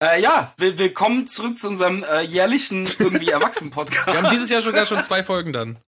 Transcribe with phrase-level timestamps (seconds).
[0.00, 4.06] Äh, ja, will, willkommen zurück zu unserem äh, jährlichen irgendwie Erwachsenen-Podcast.
[4.06, 5.78] Wir haben dieses Jahr sogar schon zwei Folgen dann.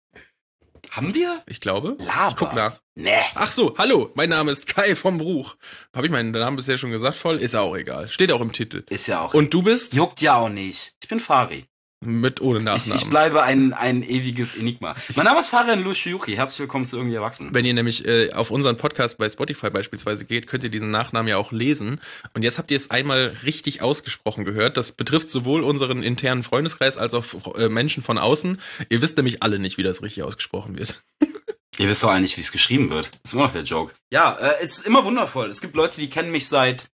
[0.90, 1.42] Haben wir?
[1.46, 1.96] Ich glaube.
[2.00, 2.30] Laber.
[2.30, 2.80] Ich guck nach.
[2.96, 3.12] Nee.
[3.36, 5.54] Ach so, hallo, mein Name ist Kai vom Bruch.
[5.94, 7.38] Habe ich meinen Namen bisher schon gesagt voll?
[7.38, 8.08] Ist auch egal.
[8.08, 8.84] Steht auch im Titel.
[8.90, 9.32] Ist ja auch.
[9.32, 9.94] Und du bist?
[9.94, 10.96] Juckt ja auch nicht.
[11.00, 11.66] Ich bin Fari.
[12.02, 12.96] Mit ohne Ich, Nachnamen.
[13.02, 14.96] ich bleibe ein, ein ewiges Enigma.
[15.16, 16.34] Mein Name ist Fabian Luschiyuchi.
[16.34, 17.52] Herzlich willkommen zu Irgendwie Erwachsen.
[17.52, 21.28] Wenn ihr nämlich äh, auf unseren Podcast bei Spotify beispielsweise geht, könnt ihr diesen Nachnamen
[21.28, 22.00] ja auch lesen.
[22.32, 24.78] Und jetzt habt ihr es einmal richtig ausgesprochen gehört.
[24.78, 28.58] Das betrifft sowohl unseren internen Freundeskreis als auch äh, Menschen von außen.
[28.88, 31.02] Ihr wisst nämlich alle nicht, wie das richtig ausgesprochen wird.
[31.76, 33.08] Ihr wisst doch eigentlich, wie es geschrieben wird.
[33.08, 33.94] Das ist immer noch der Joke.
[34.10, 35.50] Ja, äh, es ist immer wundervoll.
[35.50, 36.88] Es gibt Leute, die kennen mich seit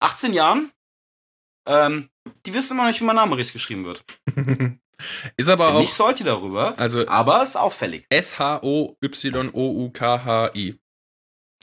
[0.00, 0.72] 18 Jahren.
[1.64, 2.08] Ähm,
[2.46, 4.04] die wissen immer noch nicht, wie mein Name richtig geschrieben wird.
[5.36, 8.04] Ist aber auch Nicht sollte darüber, also aber ist auffällig.
[8.10, 8.98] S-H-O-Y-O-U-K-H-I.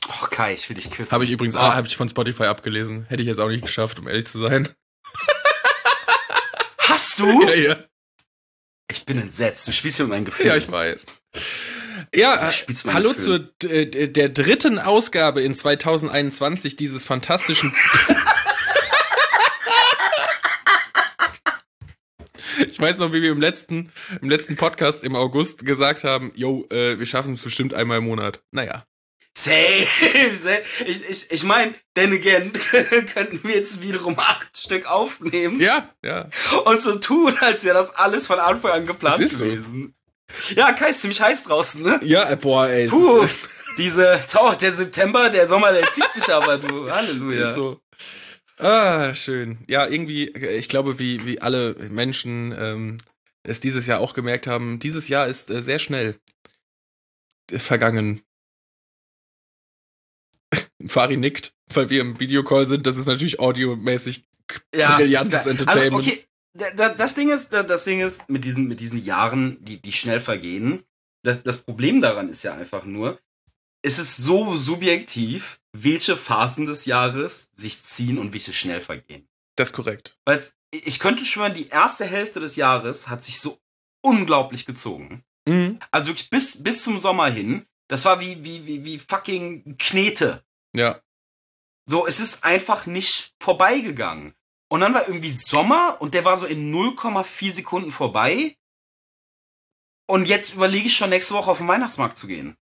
[0.08, 1.12] Och, Kai, ich will dich küssen.
[1.14, 1.74] Habe ich übrigens Ah.
[1.76, 3.06] habe ich von Spotify abgelesen.
[3.10, 4.70] Hätte ich jetzt auch nicht geschafft, um ehrlich zu sein.
[6.78, 7.42] Hast du?
[7.44, 7.76] Ja, ja.
[8.90, 9.68] Ich bin entsetzt.
[9.68, 10.50] Du spielst hier mit meinen Gefühlen.
[10.52, 11.06] ja ich weiß.
[12.14, 12.50] Ja,
[12.88, 13.50] hallo Gefühlen.
[13.62, 17.76] zur äh, der dritten Ausgabe in 2021 dieses fantastischen.
[22.68, 26.66] ich weiß noch, wie wir im letzten, im letzten Podcast im August gesagt haben, yo,
[26.72, 28.42] äh, wir schaffen es bestimmt einmal im Monat.
[28.52, 28.86] Naja.
[29.38, 29.86] Safe,
[30.34, 30.62] safe.
[30.86, 32.54] Ich, ich, ich meine, denn again,
[33.14, 36.30] könnten wir jetzt wiederum acht Stück aufnehmen Ja, ja.
[36.64, 39.46] und so tun, als wäre das alles von Anfang an geplant Das ist so.
[39.46, 39.94] gewesen.
[40.56, 42.00] Ja, Kai, ist ziemlich heiß draußen, ne?
[42.04, 42.88] Ja, äh, boah, ey.
[42.88, 43.28] Puh,
[43.78, 46.90] diese, oh, der September, der Sommer, der zieht sich aber, du.
[46.90, 47.54] Halleluja.
[47.54, 47.80] so.
[48.60, 49.58] Ah, schön.
[49.68, 52.98] Ja, irgendwie, äh, ich glaube, wie, wie alle Menschen ähm,
[53.44, 56.20] es dieses Jahr auch gemerkt haben, dieses Jahr ist äh, sehr schnell
[57.52, 58.22] äh, vergangen.
[60.88, 62.88] Fari nickt, weil wir im Videocall sind.
[62.88, 64.24] Das ist natürlich audiomäßig
[64.72, 65.52] brillantes ist geil.
[65.52, 65.94] Entertainment.
[65.96, 69.04] Also, okay, da- da- das Ding ist, da- das Ding ist, mit diesen, mit diesen
[69.04, 70.84] Jahren, die, die schnell vergehen,
[71.24, 73.20] das, das Problem daran ist ja einfach nur,
[73.84, 79.28] es ist so subjektiv, welche Phasen des Jahres sich ziehen und welche schnell vergehen.
[79.56, 80.18] Das ist korrekt.
[80.26, 83.60] Weil ich könnte schwören, die erste Hälfte des Jahres hat sich so
[84.02, 85.24] unglaublich gezogen.
[85.48, 85.80] Mhm.
[85.92, 90.44] Also wirklich bis, bis zum Sommer hin, das war wie, wie, wie, wie fucking Knete.
[90.76, 91.02] Ja.
[91.86, 94.34] So, es ist einfach nicht vorbeigegangen.
[94.70, 98.58] Und dann war irgendwie Sommer und der war so in 0,4 Sekunden vorbei.
[100.08, 102.58] Und jetzt überlege ich schon nächste Woche auf den Weihnachtsmarkt zu gehen.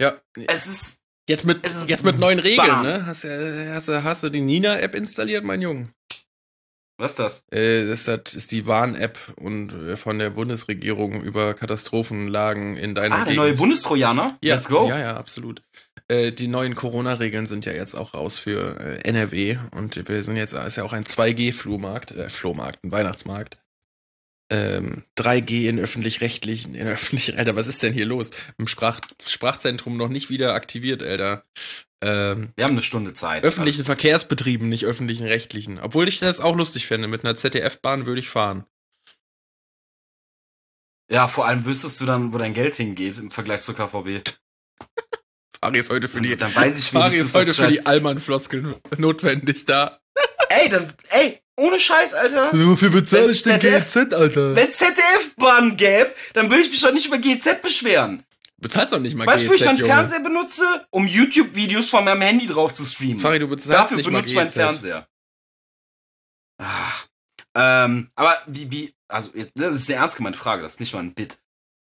[0.00, 0.20] Ja.
[0.46, 0.99] Es ist,
[1.30, 2.82] Jetzt mit, jetzt mit neuen Regeln, bam.
[2.82, 3.06] ne?
[3.06, 5.88] Hast, du- hast, hast du die Nina-App installiert, mein Junge?
[6.98, 7.44] was ist das?
[7.52, 13.14] Äh, das hat- ist die Warn-App und äh, von der Bundesregierung über Katastrophenlagen in deiner
[13.14, 13.36] Ah, der Gegend.
[13.38, 14.36] neue Bundestrojaner?
[14.42, 14.86] ja, Let's go.
[14.88, 15.62] Ja, ja, absolut.
[16.08, 20.36] Äh, die neuen Corona-Regeln sind ja jetzt auch raus für äh, NRW und wir sind
[20.36, 23.56] jetzt, ist ja auch ein 2G-Flohmarkt, äh, Flohmarkt, ein Weihnachtsmarkt.
[24.52, 28.30] Ähm, 3G in öffentlich-rechtlichen, in öffentlich, Alter, was ist denn hier los?
[28.58, 31.44] Im Sprach, Sprachzentrum noch nicht wieder aktiviert, Alter.
[32.02, 33.44] Ähm, Wir haben eine Stunde Zeit.
[33.44, 35.78] öffentlichen Verkehrsbetrieben, nicht öffentlichen rechtlichen.
[35.78, 37.06] Obwohl ich das auch lustig fände.
[37.06, 38.64] Mit einer ZDF-Bahn würde ich fahren.
[41.10, 44.22] Ja, vor allem wüsstest du dann, wo dein Geld hingeht im Vergleich zur KVB.
[45.60, 49.66] Fari ist heute für die, dann weiß ich Fari ist heute für die Allmann-Floskeln notwendig
[49.66, 50.00] da.
[50.48, 52.50] Ey, dann, ey, ohne Scheiß, Alter.
[52.52, 54.56] Wofür bezahle Wenn's ZDF Alter?
[54.56, 58.24] Wenn ZDF-Bahn gäbe, dann würde ich mich doch nicht über GZ beschweren.
[58.58, 59.92] Bezahlst doch nicht mal Weißt du, wo ich GZ, meinen Junge.
[59.92, 60.86] Fernseher benutze?
[60.90, 63.18] Um YouTube-Videos von meinem Handy drauf zu streamen.
[63.18, 64.54] Fari, du bezahlst Dafür nicht benutze ich meinen GZ.
[64.54, 65.08] Fernseher.
[66.58, 66.92] Ah,
[67.54, 71.00] ähm, aber wie, wie, also, das ist eine ernst gemeinte Frage, das ist nicht mal
[71.00, 71.38] ein Bit.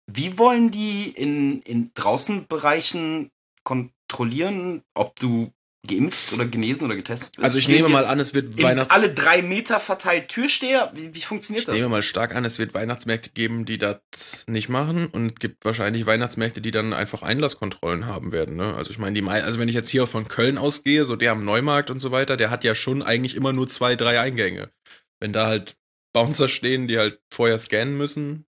[0.07, 3.29] Wie wollen die in, in draußen Bereichen
[3.63, 5.51] kontrollieren, ob du
[5.87, 7.43] geimpft oder genesen oder getestet bist?
[7.43, 8.91] Also ich nehme mal an, es wird Weihnachts...
[8.91, 10.91] alle drei Meter verteilt Türsteher?
[10.93, 11.75] Wie, wie funktioniert ich das?
[11.75, 13.99] nehme mal stark an, es wird Weihnachtsmärkte geben, die das
[14.47, 18.55] nicht machen und es gibt wahrscheinlich Weihnachtsmärkte, die dann einfach Einlasskontrollen haben werden.
[18.55, 18.75] Ne?
[18.75, 21.45] Also ich meine, die also wenn ich jetzt hier von Köln ausgehe, so der am
[21.45, 24.71] Neumarkt und so weiter, der hat ja schon eigentlich immer nur zwei, drei Eingänge.
[25.19, 25.75] Wenn da halt
[26.13, 28.45] Bouncer stehen, die halt vorher scannen müssen.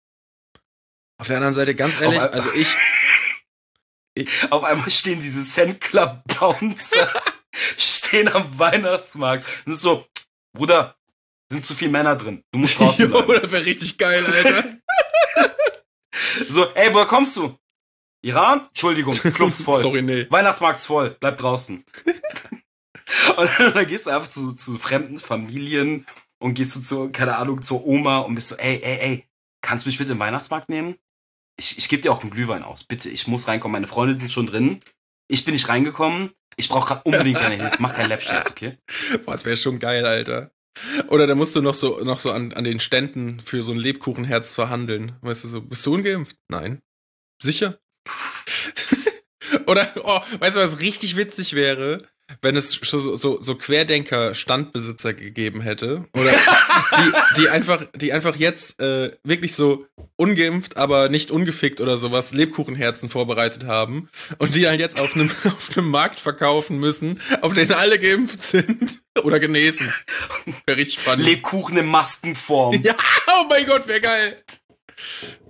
[1.19, 2.75] Auf der anderen Seite, ganz ehrlich, also ich,
[4.50, 7.10] Auf einmal stehen diese Cent Club Bouncer
[7.78, 9.46] stehen am Weihnachtsmarkt.
[9.66, 10.06] Und ist so,
[10.54, 10.96] Bruder,
[11.50, 12.44] sind zu viele Männer drin.
[12.52, 14.78] Du musst draußen Jo, das wäre richtig geil, Alter.
[16.50, 17.58] So, ey, woher kommst du?
[18.22, 18.68] Iran?
[18.68, 19.81] Entschuldigung, Clubs voll.
[19.81, 20.28] Sorry, nee.
[20.30, 21.84] Weihnachtsmarkt's voll, bleib draußen.
[23.38, 26.06] und dann gehst du einfach zu, zu fremden Familien
[26.40, 29.30] und gehst du zu, keine Ahnung, zur Oma und bist so, ey, ey, ey,
[29.62, 30.98] kannst du mich bitte im Weihnachtsmarkt nehmen?
[31.62, 32.84] Ich, ich gebe dir auch einen Glühwein aus.
[32.84, 33.74] Bitte, ich muss reinkommen.
[33.74, 34.81] Meine Freunde sind schon drin.
[35.28, 36.31] Ich bin nicht reingekommen.
[36.58, 37.78] Ich brauche gerade unbedingt deine Hilfe.
[37.78, 38.80] Mach keinen Lapsch jetzt, okay?
[39.25, 40.50] Boah, das wäre schon geil, Alter.
[41.10, 43.78] Oder da musst du noch so, noch so an, an den Ständen für so ein
[43.78, 45.18] Lebkuchenherz verhandeln.
[45.22, 46.36] Weißt du so, bist du ungeimpft?
[46.50, 46.81] Nein.
[47.40, 47.80] Sicher?
[49.68, 52.07] Oder, oh, weißt du, was richtig witzig wäre?
[52.42, 56.06] Wenn es so, so, so Querdenker-Standbesitzer gegeben hätte.
[56.13, 56.31] Oder
[56.98, 59.86] die, die einfach, die einfach jetzt äh, wirklich so
[60.16, 65.31] ungeimpft, aber nicht ungefickt oder sowas Lebkuchenherzen vorbereitet haben und die halt jetzt auf einem,
[65.45, 69.92] auf einem Markt verkaufen müssen, auf den alle geimpft sind oder genesen.
[70.66, 71.25] Wäre richtig spannend.
[71.25, 72.81] Lebkuchen in Maskenform.
[72.83, 72.95] Ja,
[73.28, 74.44] oh mein Gott, wäre geil.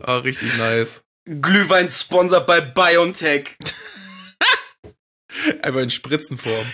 [0.06, 1.04] Oh, richtig nice.
[1.26, 3.58] Glühwein sponsert bei BioNTech.
[5.62, 6.66] Einfach in Spritzenform.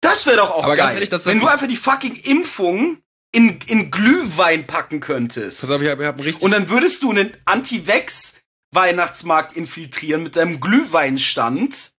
[0.00, 0.94] Das wäre doch auch Aber geil.
[0.94, 5.60] ehrlich, das- wenn du einfach die fucking Impfung in, in Glühwein packen könntest.
[5.60, 6.42] Pass auf, ich habe hab richtig.
[6.42, 11.92] Und dann würdest du einen Anti-Vex-Weihnachtsmarkt infiltrieren mit deinem Glühweinstand.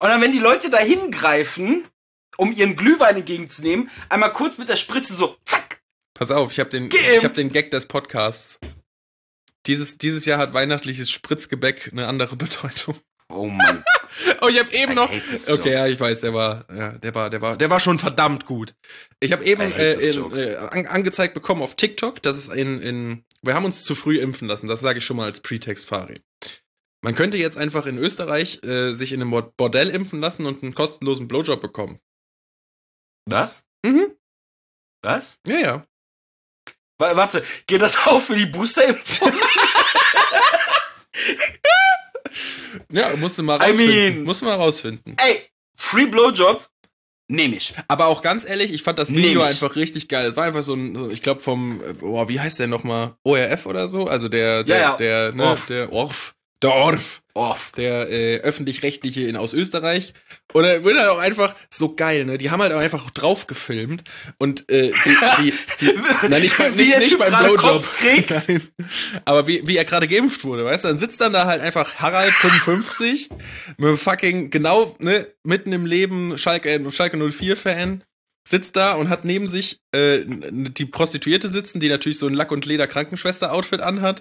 [0.00, 1.86] Und dann, wenn die Leute da hingreifen,
[2.36, 5.80] um ihren Glühwein entgegenzunehmen, einmal kurz mit der Spritze so, zack.
[6.14, 7.08] Pass auf, ich habe den, Geimpft.
[7.18, 8.58] ich hab den Gag des Podcasts.
[9.66, 12.96] Dieses, dieses Jahr hat weihnachtliches Spritzgebäck eine andere Bedeutung.
[13.28, 13.84] Oh Mann.
[14.40, 15.10] Oh, ich habe eben noch.
[15.48, 18.46] Okay, ja, ich weiß, der war, ja, der war, der war, der war schon verdammt
[18.46, 18.74] gut.
[19.20, 23.24] Ich habe eben äh, in, äh, an, angezeigt bekommen auf TikTok, dass es in, in,
[23.42, 24.66] wir haben uns zu früh impfen lassen.
[24.68, 26.20] Das sage ich schon mal als Pretext, Fari.
[27.02, 30.62] Man könnte jetzt einfach in Österreich äh, sich in einem Bord- Bordell impfen lassen und
[30.62, 32.00] einen kostenlosen Blowjob bekommen.
[33.26, 33.66] Was?
[33.84, 34.14] Mhm.
[35.02, 35.38] Was?
[35.46, 35.86] Ja, ja.
[36.98, 39.32] Wa- Warte, geht das auch für die Boosterimpfung?
[42.92, 44.14] Ja, musst du mal I rausfinden.
[44.14, 45.16] mean- musst du mal rausfinden.
[45.18, 45.40] Ey,
[45.76, 46.68] Free Blowjob?
[47.30, 47.74] Nehme ich.
[47.88, 50.30] Aber auch ganz ehrlich, ich fand das Video einfach richtig geil.
[50.30, 53.16] Es war einfach so ein, ich glaube vom, boah, wie heißt der nochmal?
[53.22, 54.06] ORF oder so?
[54.06, 54.96] Also der, der, Ja, ja.
[54.96, 55.66] der, ne, Orf.
[55.66, 56.34] der Orf.
[56.62, 56.72] Der
[57.34, 57.72] Orf.
[57.76, 60.12] Der äh, öffentlich-rechtliche in aus Österreich.
[60.52, 62.36] Und er wird halt auch einfach so geil, ne?
[62.36, 64.02] Die haben halt auch einfach drauf gefilmt.
[64.38, 67.88] Und äh, die, die, die Nein, nicht, bei, nicht, nicht beim Blowjob.
[69.24, 70.88] Aber wie, wie er gerade geimpft wurde, weißt du?
[70.88, 73.28] Dann sitzt dann da halt einfach Harald 55
[73.76, 78.02] mit fucking, genau, ne, mitten im Leben Schalke, Schalke 04-Fan,
[78.48, 82.52] sitzt da und hat neben sich äh, die Prostituierte sitzen, die natürlich so ein Lack-
[82.52, 84.20] und Leder-Krankenschwester-Outfit anhat.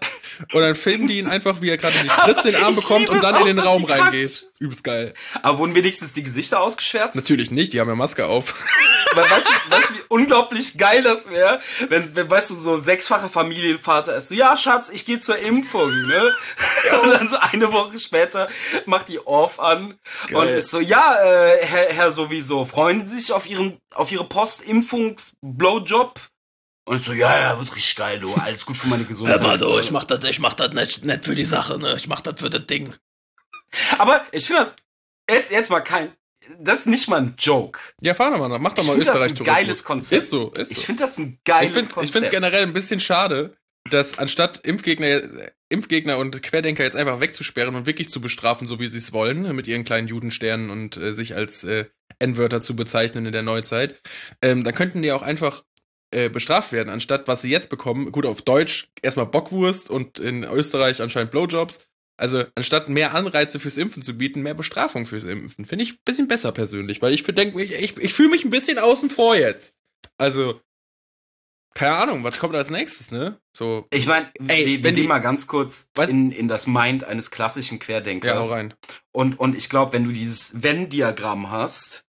[0.53, 3.09] Und dann filmen die ihn einfach, wie er gerade die Spritze in den Arm bekommt
[3.09, 4.47] und dann auch, in den Raum reingeht.
[4.59, 5.13] Übelst geil.
[5.41, 7.15] Aber wurden wenigstens die Gesichter ausgeschwärzt?
[7.15, 8.55] Natürlich nicht, die haben ja Maske auf.
[9.13, 11.59] Weil, weißt, du, weißt du, wie unglaublich geil das wäre,
[11.89, 15.89] wenn, wenn, weißt du, so sechsfacher Familienvater ist so, ja, Schatz, ich gehe zur Impfung,
[15.89, 16.31] ne?
[17.01, 18.49] Und dann so eine Woche später
[18.85, 19.95] macht die Off an
[20.29, 20.57] und Geil.
[20.57, 24.27] ist so, ja, äh, Herr, Herr sowieso, freuen Sie sich auf Ihren, auf Ihre
[25.57, 26.19] Postimpfungs-Blowjob?
[26.85, 29.39] Und ich so, ja, ja, wird richtig geil, du, alles gut für meine Gesundheit.
[29.41, 31.95] Hör mal, du, ich mach das, ich mach das nicht, nicht für die Sache, ne?
[31.97, 32.93] Ich mach das für das Ding.
[33.97, 34.75] Aber ich finde das,
[35.29, 36.13] jetzt, jetzt mal kein,
[36.59, 37.77] das ist nicht mal ein Joke.
[37.99, 39.55] Ja, fahr doch mal mach doch Ich mal find das ein Österreich-Tourismus.
[39.57, 40.21] geiles Konzept.
[40.21, 40.79] Ist so, ist so.
[40.79, 42.25] Ich finde das ein Ich geiles finde Konzept.
[42.25, 43.57] es generell ein bisschen schade,
[43.89, 48.79] dass anstatt Impfgegner, äh, Impfgegner und Querdenker jetzt einfach wegzusperren und wirklich zu bestrafen, so
[48.79, 51.85] wie sie es wollen, ne, mit ihren kleinen Judensternen und äh, sich als äh,
[52.19, 54.01] N-Wörter zu bezeichnen in der Neuzeit,
[54.41, 55.63] ähm, dann könnten die auch einfach
[56.11, 58.11] äh, bestraft werden, anstatt was sie jetzt bekommen.
[58.11, 61.79] Gut, auf Deutsch erstmal Bockwurst und in Österreich anscheinend Blowjobs.
[62.19, 65.65] Also anstatt mehr Anreize fürs Impfen zu bieten, mehr Bestrafung fürs Impfen.
[65.65, 68.49] Finde ich ein bisschen besser persönlich, weil ich denke, ich, ich, ich fühle mich ein
[68.49, 69.75] bisschen außen vor jetzt.
[70.17, 70.59] Also,
[71.75, 73.39] keine Ahnung, was kommt als nächstes, ne?
[73.55, 76.09] So, Ich meine, wir, wir wenn die- gehen mal ganz kurz Was?
[76.09, 78.49] in, in das Mind eines klassischen Querdenkers.
[78.49, 78.73] ja, rein.
[79.11, 82.05] Und, und ich glaube, wenn du dieses Venn-Diagramm hast,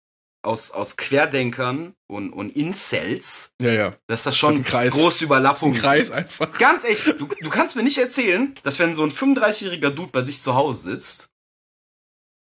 [0.43, 3.91] aus, aus Querdenkern und, und Incels, Ja, ja.
[4.07, 4.93] dass das Das schon ein Kreis.
[4.95, 6.59] große Das ist ein Überlappung Kreis einfach.
[6.59, 10.23] Ganz echt, du, du kannst mir nicht erzählen, dass wenn so ein 35-jähriger Dude bei
[10.23, 11.31] sich zu Hause sitzt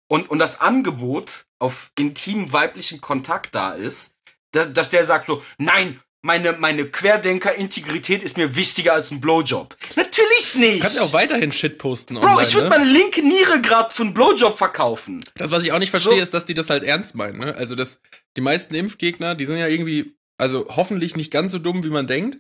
[0.10, 4.14] und, und das Angebot auf intimen weiblichen Kontakt da ist,
[4.52, 9.76] dass, dass der sagt so, nein, meine, meine Querdenker-Integrität ist mir wichtiger als ein Blowjob.
[9.96, 10.82] Natürlich nicht!
[10.82, 12.78] Kannst ja auch weiterhin Shit posten Bro, online, ich würde ne?
[12.78, 15.24] meine linke Niere gerade für einen Blowjob verkaufen.
[15.36, 16.22] Das, was ich auch nicht verstehe, So.
[16.22, 17.56] ist, dass die das halt ernst meinen, ne?
[17.56, 18.02] Also, dass
[18.36, 22.06] die meisten Impfgegner, die sind ja irgendwie, also hoffentlich nicht ganz so dumm, wie man
[22.08, 22.38] denkt.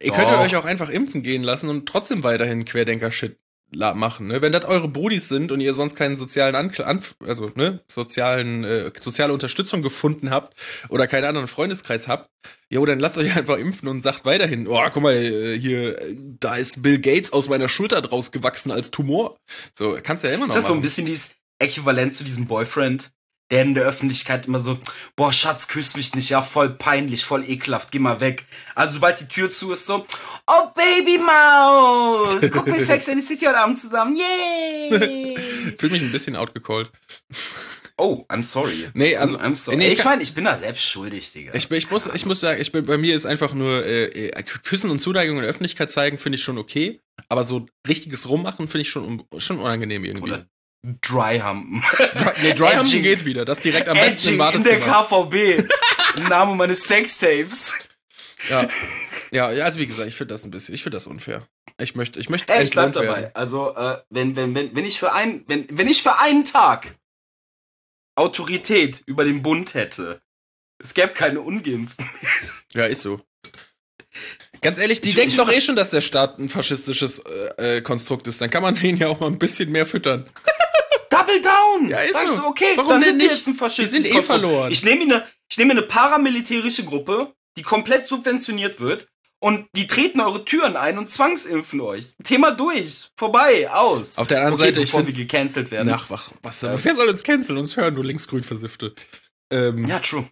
[0.00, 3.36] Ihr könnt ja euch auch einfach impfen gehen lassen und trotzdem weiterhin Querdenker-Shit
[3.76, 4.42] machen, ne?
[4.42, 8.64] Wenn das eure Brudis sind und ihr sonst keinen sozialen Ankl Anf also, ne, sozialen,
[8.64, 10.54] äh, soziale Unterstützung gefunden habt
[10.88, 12.30] oder keinen anderen Freundeskreis habt,
[12.70, 15.98] jo, dann lasst euch einfach impfen und sagt weiterhin, oh, guck mal, äh, hier,
[16.40, 19.36] da ist Bill Gates aus meiner Schulter draus gewachsen als Tumor.
[19.76, 20.82] So, kannst du ja immer noch Das ist so ein machen.
[20.82, 23.10] bisschen dieses Äquivalent zu diesem Boyfriend,
[23.52, 24.78] der in der Öffentlichkeit immer so,
[25.14, 28.44] boah, Schatz, küss mich nicht, ja, voll peinlich, voll ekelhaft, geh mal weg.
[28.74, 30.06] Also sobald die Tür zu ist, so,
[30.46, 35.36] oh Baby Maus, guck mir Sex in the City heute Abend zusammen, yay!
[35.78, 36.90] Fühlt mich ein bisschen outgecallt.
[37.98, 38.88] Oh, I'm sorry.
[38.94, 39.76] Nee, also- I'm sorry.
[39.76, 41.52] nee, ich ich meine, ich bin da selbst schuldig, Digga.
[41.54, 44.42] Ich, ich, muss, ich muss sagen, ich bin, bei mir ist einfach nur äh, äh,
[44.42, 47.00] Küssen und Zuneigung in der Öffentlichkeit zeigen, finde ich schon okay.
[47.28, 50.32] Aber so richtiges Rummachen finde ich schon, schon unangenehm irgendwie.
[50.32, 50.46] Oder
[51.00, 51.82] Dry Humpen.
[51.96, 53.02] Dry, nee, Dry Humping Edging.
[53.02, 53.44] geht wieder.
[53.44, 54.80] Das direkt am besten im Edging in der.
[54.80, 55.68] KVB.
[56.28, 57.74] Name meines Sextapes.
[58.50, 58.68] Ja.
[59.30, 61.46] ja, also wie gesagt, ich finde das ein bisschen, ich finde das unfair.
[61.78, 63.22] Ich möchte, ich möchte Ey, ich bleib dabei.
[63.22, 63.30] werden.
[63.34, 66.96] Also, äh, wenn, wenn, wenn, wenn ich für ein, wenn, wenn ich für einen Tag
[68.16, 70.20] Autorität über den Bund hätte,
[70.78, 72.08] es gäbe keine Ungeimpften.
[72.74, 73.20] Ja, ist so.
[74.62, 77.20] Ganz ehrlich, die Ich- denken ich- doch eh schon, dass der Staat ein faschistisches
[77.58, 78.40] äh, äh, Konstrukt ist.
[78.40, 80.24] Dann kann man den ja auch mal ein bisschen mehr füttern.
[81.10, 81.88] Double down!
[81.90, 82.42] Ja, ist Sagst so.
[82.42, 83.36] du, okay, Warum dann denn sind wir nicht?
[83.36, 84.72] jetzt ein Die faschistisches sind eh verloren.
[84.72, 89.08] Ich nehme eine, ich nehme eine paramilitärische Gruppe, die komplett subventioniert wird
[89.40, 92.14] und die treten eure Türen ein und zwangsimpfen euch.
[92.24, 93.10] Thema durch.
[93.16, 93.68] Vorbei.
[93.70, 94.16] Aus.
[94.16, 95.92] Auf der anderen okay, Seite, ich bevor wir gecancelt werden.
[95.92, 96.82] Ach, wach, was, Ja.
[96.82, 97.58] wer soll uns canceln?
[97.58, 98.94] Uns hören, du linksgrün Versiffte.
[99.52, 100.26] Ähm, Ja, true.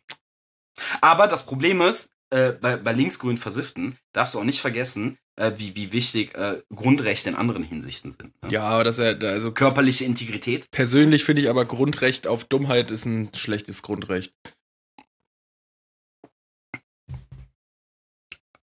[1.03, 5.53] Aber das Problem ist, äh, bei, bei linksgrün Versifften darfst du auch nicht vergessen, äh,
[5.57, 8.43] wie, wie wichtig äh, Grundrechte in anderen Hinsichten sind.
[8.43, 8.51] ne?
[8.51, 10.71] ja, aber das ist ja, also Körperliche Integrität.
[10.71, 14.35] persönlich finde ich aber Grundrecht auf Dummheit ist ein schlechtes Grundrecht.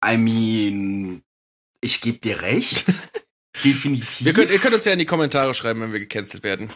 [0.05, 1.23] I mean,
[1.81, 3.11] ich gebe dir recht.
[3.65, 4.35] Definitiv.
[4.35, 6.71] Könnt, ihr könnt uns ja in die Kommentare schreiben, wenn wir gecancelt werden.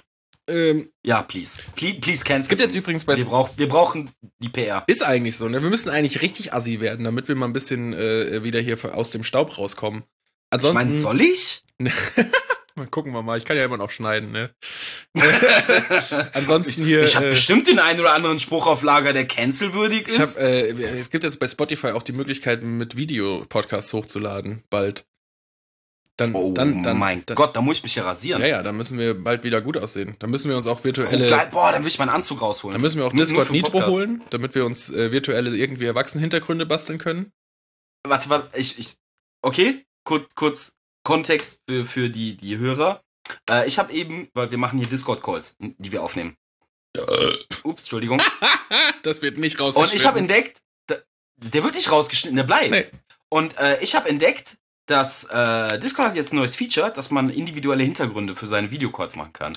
[0.49, 1.63] Ähm, ja, please.
[1.77, 2.43] Please, please cancel.
[2.43, 2.83] Es gibt jetzt uns.
[2.85, 4.85] übrigens bei wir, brauch, wir brauchen die PR.
[4.87, 5.63] ist eigentlich so, ne?
[5.63, 9.11] Wir müssen eigentlich richtig assi werden, damit wir mal ein bisschen äh, wieder hier aus
[9.11, 10.03] dem Staub rauskommen.
[10.05, 10.75] Ich Ansonsten.
[10.75, 11.63] meine, soll ich?
[12.75, 13.37] mal gucken wir mal.
[13.39, 14.51] Ich kann ja immer noch schneiden, ne?
[16.33, 17.03] Ansonsten hier.
[17.03, 20.25] Ich habe äh, bestimmt den einen oder anderen Spruch auf Lager, der cancelwürdig Ich hab,
[20.25, 20.39] ist.
[20.39, 25.05] äh, es gibt jetzt bei Spotify auch die Möglichkeit, mit Video-Podcasts hochzuladen, bald.
[26.19, 28.43] Dann, oh dann, dann, mein dann, Gott, da muss ich mich ja rasieren.
[28.43, 30.17] Ja, ja, dann müssen wir bald wieder gut aussehen.
[30.19, 31.29] Dann müssen wir uns auch oh, virtuelle.
[31.29, 31.49] geil.
[31.53, 32.73] Boah, dann will ich meinen Anzug rausholen.
[32.73, 33.93] dann müssen wir auch Nur- nur Discord für Nitro Podcast.
[33.93, 37.33] holen, damit wir uns äh, virtuelle irgendwie Erwachsenenhintergründe basteln können.
[38.05, 38.97] Warte, warte, ich, ich.
[39.43, 40.73] Okay, kurz, kurz
[41.05, 43.01] Kontext für, für die, die Hörer.
[43.49, 46.37] Äh, ich habe eben, weil wir machen hier Discord-Calls, die wir aufnehmen.
[47.63, 48.21] Ups, Entschuldigung.
[49.05, 49.97] das wird nicht Und rausgeschnitten.
[49.97, 50.61] ich habe entdeckt,
[51.37, 52.71] der wird nicht rausgeschnitten, der bleibt.
[52.73, 52.87] Nee.
[53.29, 54.57] Und äh, ich habe entdeckt,
[54.89, 59.17] dass äh, Discord hat jetzt ein neues Feature, dass man individuelle Hintergründe für seine Videocalls
[59.17, 59.53] machen kann.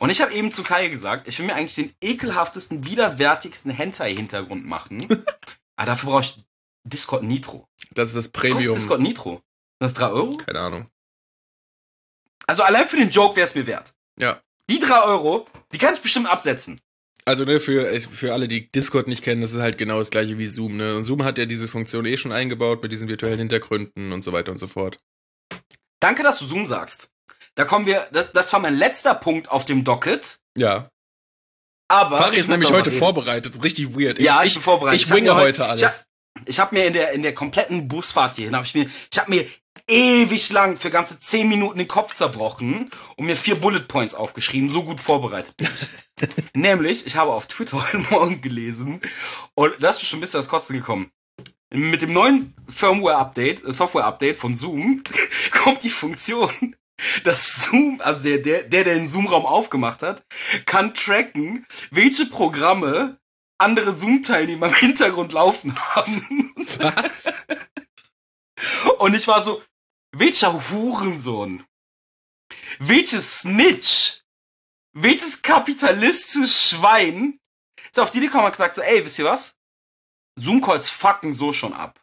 [0.00, 4.66] Und ich habe eben zu Kai gesagt, ich will mir eigentlich den ekelhaftesten, widerwärtigsten Hentai-Hintergrund
[4.66, 5.06] machen.
[5.76, 6.44] Aber dafür brauche ich
[6.82, 7.68] Discord Nitro.
[7.92, 8.74] das ist das Was kostet Premium.
[8.74, 9.42] Discord Nitro?
[9.78, 10.36] Das ist 3 Euro?
[10.38, 10.90] Keine Ahnung.
[12.46, 13.94] Also allein für den Joke wäre es mir wert.
[14.18, 14.42] Ja.
[14.68, 16.80] Die 3 Euro, die kann ich bestimmt absetzen.
[17.26, 20.36] Also, ne, für, für alle, die Discord nicht kennen, das ist halt genau das gleiche
[20.36, 20.94] wie Zoom, ne?
[20.94, 24.32] Und Zoom hat ja diese Funktion eh schon eingebaut mit diesen virtuellen Hintergründen und so
[24.32, 24.98] weiter und so fort.
[26.00, 27.08] Danke, dass du Zoom sagst.
[27.54, 30.38] Da kommen wir, das, das war mein letzter Punkt auf dem Docket.
[30.56, 30.90] Ja.
[31.88, 32.18] Aber.
[32.18, 32.98] Fari ich ist nämlich heute reden.
[32.98, 33.62] vorbereitet.
[33.62, 34.18] Richtig weird.
[34.18, 35.02] ja, ich, ich, bin vorbereitet.
[35.02, 35.80] ich winge mir heute alles.
[35.80, 36.04] Ich hab,
[36.46, 39.30] ich hab mir in der, in der kompletten Busfahrt hierhin, habe ich mir, ich habe
[39.30, 39.46] mir
[39.88, 44.68] ewig lang für ganze 10 Minuten den Kopf zerbrochen und mir vier Bullet Points aufgeschrieben.
[44.68, 46.28] So gut vorbereitet bin ich.
[46.54, 49.00] Nämlich, ich habe auf Twitter heute Morgen gelesen
[49.54, 51.10] und da ist mir schon ein bisschen das Kotzen gekommen.
[51.72, 55.02] Mit dem neuen Firmware-Update, äh, Software-Update von Zoom,
[55.50, 56.76] kommt die Funktion,
[57.24, 60.24] dass Zoom, also der, der, der, der den Zoom-Raum aufgemacht hat,
[60.66, 63.18] kann tracken, welche Programme
[63.58, 66.54] andere Zoom-Teilnehmer im Hintergrund laufen haben.
[66.78, 67.32] Was?
[68.98, 69.62] Und ich war so,
[70.18, 71.64] welcher Hurensohn?
[72.78, 74.22] Welches Snitch?
[74.92, 77.40] Welches kapitalistisches Schwein?
[77.84, 79.56] Ist auf die Idee gekommen und gesagt so, ey, wisst ihr was?
[80.36, 82.00] Zoom-Calls fucken so schon ab.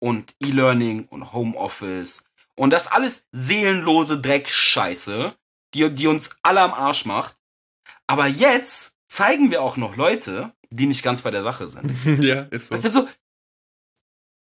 [0.00, 2.24] Und E-Learning und Homeoffice
[2.56, 5.36] und das alles seelenlose Dreckscheiße,
[5.74, 7.36] die, die uns alle am Arsch macht.
[8.06, 11.92] Aber jetzt zeigen wir auch noch Leute, die nicht ganz bei der Sache sind.
[12.22, 12.80] ja, ist so.
[12.80, 13.08] So,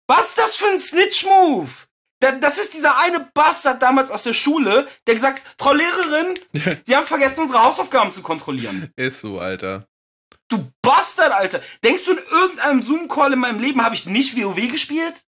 [0.09, 1.71] was ist das für ein Snitch-Move?
[2.21, 6.39] Da- Das ist dieser eine Bastard damals aus der Schule, der gesagt, Frau Lehrerin,
[6.87, 8.93] Sie haben vergessen, unsere Hausaufgaben zu kontrollieren.
[8.97, 9.87] Ist so, Alter.
[10.49, 11.61] Du Bastard, Alter.
[11.85, 15.25] Denkst du, in irgendeinem Zoom-Call in meinem Leben habe ich nicht WoW gespielt?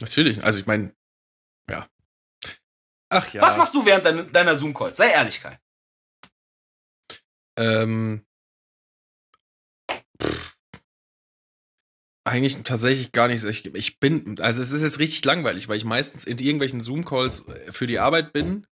[0.00, 0.42] Natürlich.
[0.42, 0.94] Also, ich meine,
[1.70, 1.88] ja.
[3.08, 3.40] Ach ja.
[3.42, 4.96] Was machst du während deiner, deiner Zoom-Calls?
[4.96, 5.58] Sei ehrlich, Kai.
[7.56, 8.24] Ähm,
[12.24, 13.40] eigentlich tatsächlich gar nicht.
[13.40, 13.48] so.
[13.48, 17.48] Ich, ich bin, also es ist jetzt richtig langweilig, weil ich meistens in irgendwelchen Zoom-Calls
[17.48, 18.66] äh, für die Arbeit bin.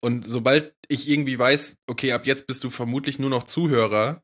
[0.00, 4.22] Und sobald ich irgendwie weiß, okay, ab jetzt bist du vermutlich nur noch Zuhörer,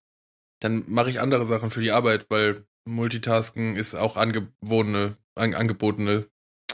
[0.61, 6.28] dann mache ich andere Sachen für die Arbeit, weil Multitasken ist auch angewohnte, an, angebotene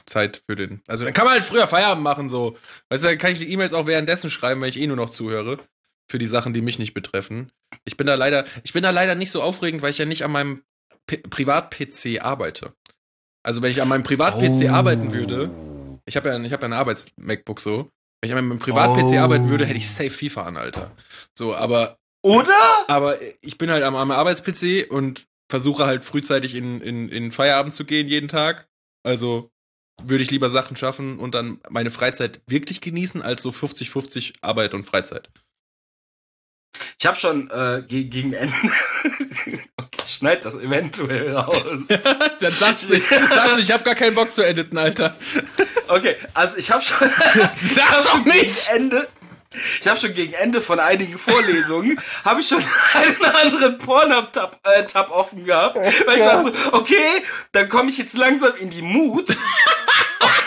[0.06, 0.82] Zeit für den.
[0.86, 2.58] Also dann kann man halt früher Feierabend machen, so.
[2.90, 5.10] Weißt du, dann kann ich die E-Mails auch währenddessen schreiben, weil ich eh nur noch
[5.10, 5.58] zuhöre.
[6.10, 7.52] für die Sachen, die mich nicht betreffen.
[7.84, 10.24] Ich bin da leider, ich bin da leider nicht so aufregend, weil ich ja nicht
[10.24, 10.64] an meinem
[11.18, 12.72] Privat-PC arbeite.
[13.42, 14.72] Also wenn ich an meinem Privat-PC Oh.
[14.74, 15.50] arbeiten würde,
[16.06, 17.90] ich habe ja, ich habe ja ein Arbeits-MacBook so.
[18.20, 19.18] Wenn ich an meinem Privat-PC Oh.
[19.20, 20.90] arbeiten würde, hätte ich safe FIFA an, Alter.
[21.36, 22.84] So, aber, Oder?
[22.88, 27.72] aber ich bin halt am, am Arbeits-PC und versuche halt frühzeitig in, in, in Feierabend
[27.72, 28.68] zu gehen jeden Tag.
[29.02, 29.50] Also
[30.02, 34.74] würde ich lieber Sachen schaffen und dann meine Freizeit wirklich genießen, als so 50-50 Arbeit
[34.74, 35.28] und Freizeit.
[36.98, 38.54] Ich habe schon äh, ge gegen Ende.
[39.76, 41.64] Okay, schneid das eventuell raus.
[42.40, 45.16] dann sagst du, sagst du, ich habe gar keinen Bock zu editen, Alter.
[45.88, 46.96] Okay, also ich habe schon.
[47.56, 48.66] Sag's hab doch schon nicht!
[48.68, 49.08] Gegen Ende.
[49.80, 52.62] Ich habe schon gegen Ende von einigen Vorlesungen habe ich schon
[52.94, 57.02] einen anderen Pornhub-Tab äh, Tab offen gehabt, weil ich war so, okay,
[57.50, 59.28] dann komme ich jetzt langsam in die Mut.
[59.28, 59.36] Und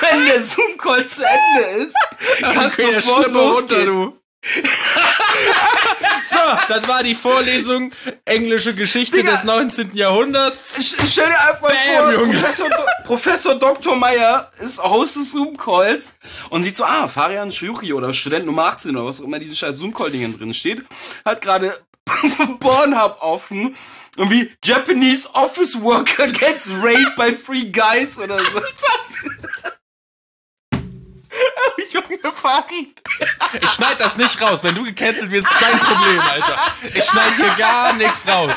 [0.09, 1.95] wenn der Zoom-Call zu Ende ist,
[2.41, 3.85] kannst Okay, du sofort schlimme runter, losgehen.
[3.87, 4.22] du.
[6.23, 7.93] so, das war die Vorlesung
[8.25, 9.31] Englische Geschichte Digga.
[9.31, 9.95] des 19.
[9.95, 10.77] Jahrhunderts.
[10.77, 12.33] Ich, ich stell dir einfach Bam, vor, Junge.
[12.33, 12.69] Professor,
[13.05, 13.95] Professor Dr.
[13.95, 16.17] Meyer ist Host des Zoom-Calls
[16.50, 19.55] und sieht so, ah, Farian Schuri oder Student Nummer 18 oder was auch immer diesen
[19.55, 20.83] scheiß Zoom-Call-Dingen drin steht,
[21.23, 21.77] hat gerade
[22.59, 23.77] Pornhub offen
[24.17, 28.62] und wie Japanese Office Worker gets raped by three guys oder so.
[31.91, 32.93] Junge, Fari.
[33.62, 34.63] Ich schneid das nicht raus.
[34.63, 36.59] Wenn du gecancelt wirst, ist dein Problem, Alter.
[36.93, 38.51] Ich schneid hier gar nichts raus.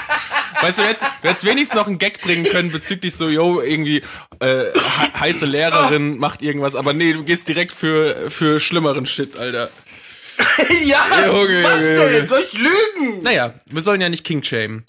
[0.60, 0.88] Weißt du, du
[1.28, 4.02] hättest wenigstens noch einen Gag bringen können bezüglich so, yo, irgendwie
[4.40, 9.36] äh, he heiße Lehrerin macht irgendwas, aber nee, du gehst direkt für, für schlimmeren Shit,
[9.36, 9.70] Alter.
[10.84, 12.14] ja, Junge, was Junge, denn?
[12.14, 12.26] Junge.
[12.26, 13.18] Soll ich lügen?
[13.22, 14.84] Naja, wir sollen ja nicht King shamen.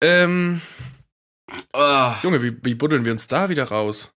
[0.00, 0.60] Ähm,
[1.72, 2.16] Ah.
[2.22, 4.12] Junge, wie, wie buddeln wir uns da wieder raus?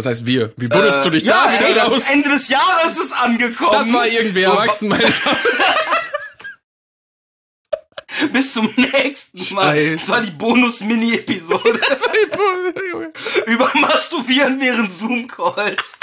[0.00, 0.50] Was heißt wir?
[0.56, 1.98] Wie buddelst Äh, du dich ja, da wieder ey, das raus?
[1.98, 3.72] ist Ende des Jahres ist angekommen.
[3.72, 5.04] Das war irgendwie So, erwachsen, meine
[8.32, 9.74] Bis zum nächsten Mal.
[9.76, 9.96] Scheiße.
[9.98, 11.80] Das war die Bonus-Mini-Episode
[13.44, 15.98] über Masturbieren während Zoom-Calls.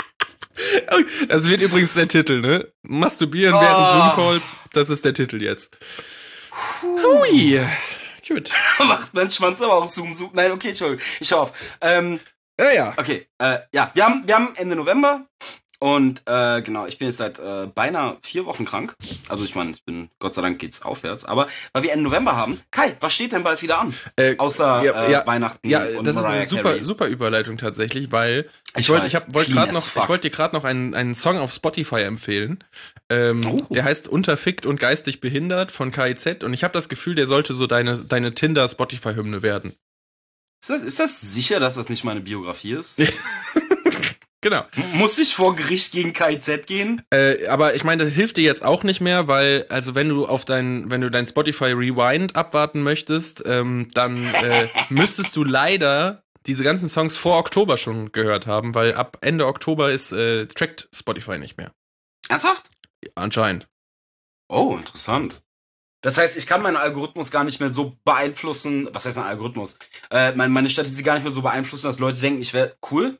[1.27, 2.67] Das wird übrigens der Titel, ne?
[2.83, 3.61] Masturbieren Oh.
[3.61, 5.75] während Zoom-Calls, das ist der Titel jetzt.
[6.83, 7.59] Hui.
[8.27, 8.51] Gut.
[8.79, 10.29] Macht mein Schwanz aber auch Zoom, Zoom.
[10.33, 11.03] Nein, okay, Entschuldigung.
[11.19, 11.51] Ich auf.
[11.81, 12.19] Ähm,
[12.59, 12.93] Ja, ja.
[12.97, 15.25] okay, äh, ja, wir haben, wir haben Ende November
[15.79, 18.95] und äh, genau, ich bin jetzt seit äh, beinahe vier Wochen krank.
[19.29, 21.23] Also ich meine, ich bin, Gott sei Dank geht's aufwärts.
[21.23, 23.93] Aber weil wir Ende November haben, Kai, was steht denn bald wieder an?
[24.15, 26.83] Äh, Außer ja, äh, ja, Weihnachten ja, und das ist Mariah eine super, Carey.
[26.83, 30.03] super Überleitung tatsächlich, weil ich, Ich wollte, ich hab, wollte clean gerade noch, fuck.
[30.03, 32.63] ich wollte dir gerade noch einen, einen Song auf Spotify empfehlen.
[33.11, 33.71] Ähm, Oh.
[33.71, 37.53] Der heißt Unterfickt und geistig behindert von KIZ und ich habe das Gefühl, der sollte
[37.53, 39.75] so deine, deine Tinder Spotify Hymne werden.
[40.67, 43.01] Ist das, ist das sicher, dass das nicht meine Biografie ist?
[44.41, 44.63] Genau.
[44.93, 47.01] Muss ich vor Gericht gegen KIZ gehen?
[47.11, 50.27] Äh, aber ich meine, das hilft dir jetzt auch nicht mehr, weil, also wenn du
[50.27, 56.21] auf dein, wenn du dein Spotify Rewind abwarten möchtest, ähm, dann äh, müsstest du leider
[56.45, 60.87] diese ganzen Songs vor Oktober schon gehört haben, weil ab Ende Oktober ist äh, trackt
[60.93, 61.71] Spotify nicht mehr.
[62.29, 62.69] Ernsthaft?
[63.15, 63.67] Anscheinend.
[64.49, 65.41] Oh, interessant.
[66.07, 68.87] Das heißt, ich kann meinen Algorithmus gar nicht mehr so beeinflussen.
[68.93, 69.77] Was heißt mein Algorithmus?
[70.09, 73.19] Äh, meine, meine Statistik gar nicht mehr so beeinflussen, dass Leute denken, ich wäre cool.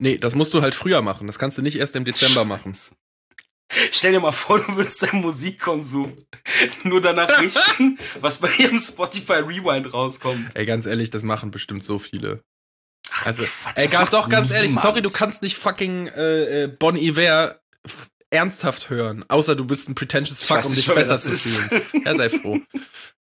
[0.00, 1.28] Nee, das musst du halt früher machen.
[1.28, 2.76] Das kannst du nicht erst im Dezember machen.
[3.92, 6.16] Stell dir mal vor, du würdest deinen Musikkonsum
[6.82, 10.50] nur danach richten, was bei ihrem Spotify Rewind rauskommt.
[10.54, 12.42] Ey, ganz ehrlich, das machen bestimmt so viele.
[13.22, 14.82] Also, Quatsch, ey, doch, ganz ehrlich, niemand.
[14.82, 17.60] sorry, du kannst nicht fucking äh, äh, Bon Iver
[18.34, 21.82] ernsthaft hören, außer du bist ein pretentious Ich Fuck, um dich besser zu fühlen.
[22.04, 22.60] Ja, sei froh.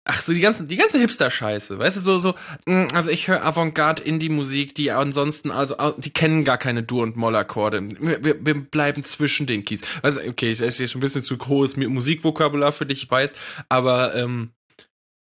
[0.09, 2.35] Ach so, die ganzen, die ganze Hipster-Scheiße, weißt du, so, so,
[2.67, 7.83] mh, also ich höre Avantgarde-Indie-Musik, die ansonsten, also, die kennen gar keine Dur- und Moll-Akkorde.
[8.01, 9.81] Wir, wir, wir bleiben zwischen den Keys.
[10.03, 13.35] Also, okay, ich ist jetzt schon ein bisschen zu hohes Musikvokabular für dich, ich weiß,
[13.69, 14.53] aber, ähm,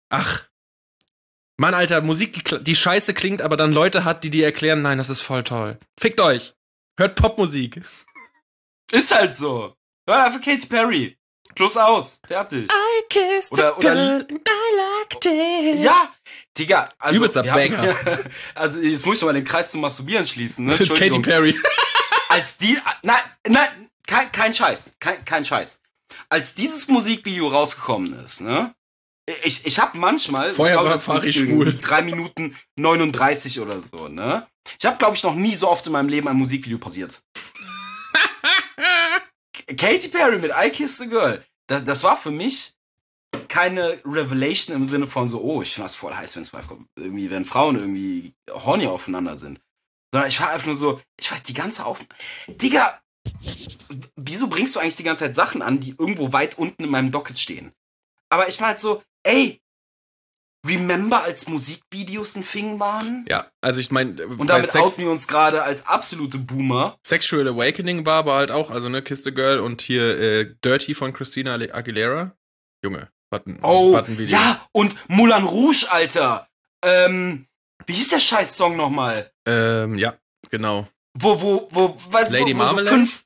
[0.09, 0.43] ach,
[1.57, 5.09] Mann, Alter, Musik, die scheiße klingt, aber dann Leute hat, die dir erklären, nein, das
[5.11, 5.77] ist voll toll.
[5.99, 6.55] Fickt euch!
[6.97, 7.81] Hört Popmusik.
[8.91, 9.75] Ist halt so.
[10.07, 11.17] Hör einfach Katy Perry.
[11.57, 12.19] Schluss aus.
[12.27, 12.65] Fertig.
[12.71, 15.79] I kissed Oder- oder- and I liked it.
[15.83, 16.11] Ja,
[16.57, 17.95] Digga, also, Übelster Banger.
[18.55, 20.73] also jetzt muss ich mal den Kreis zum Masturbieren schließen, ne?
[20.77, 21.19] Katy.
[21.19, 21.59] Perry.
[22.29, 23.15] Als die, nein,
[23.47, 25.81] nein, kein, kein Scheiß, kein, kein Scheiß.
[26.29, 28.73] Als dieses Musikvideo rausgekommen ist, ne?
[29.43, 31.67] Ich, ich habe manchmal, Vorher ich glaube, war das Fari Musikvideo schwul.
[31.67, 34.47] irgendwie drei Minuten 39 oder so, ne?
[34.79, 37.21] Ich habe, glaube ich, noch nie so oft in meinem Leben ein Musikvideo pausiert.
[39.67, 42.73] Katy Perry mit I Kissed a Girl, das, das war für mich
[43.47, 46.51] keine Revelation im Sinne von so, oh, ich finde das voll heiß, wenn es
[46.95, 49.59] irgendwie, wenn Frauen irgendwie horny aufeinander sind.
[50.11, 51.99] Sondern ich war einfach nur so, ich weiß, die ganze Auf...
[52.47, 53.01] Digga,
[54.15, 57.11] wieso bringst du eigentlich die ganze Zeit Sachen an, die irgendwo weit unten in meinem
[57.11, 57.73] Docket stehen?
[58.29, 59.62] Aber ich meine so, ey,
[60.65, 63.25] Remember als Musikvideos ein Thing waren?
[63.29, 66.97] Ja, also ich meine, Und damit Sex outen wir uns gerade als absolute Boomer.
[67.05, 70.95] Sexual Awakening war aber halt auch, also ne, Kiss the Girl und hier äh, Dirty
[70.95, 72.35] von Christina Aguilera.
[72.83, 74.37] Junge, warten, Oh, warten Video.
[74.37, 76.47] ja, und Moulin Rouge, Alter.
[76.83, 77.45] Ähm,
[77.85, 79.31] wie hieß der Scheiß-Song nochmal?
[79.45, 80.15] Ähm, ja,
[80.49, 80.87] genau.
[81.13, 82.89] Wo, wo, wo, weißt Lady wo, wo so Marmalade?
[82.89, 83.25] fünf.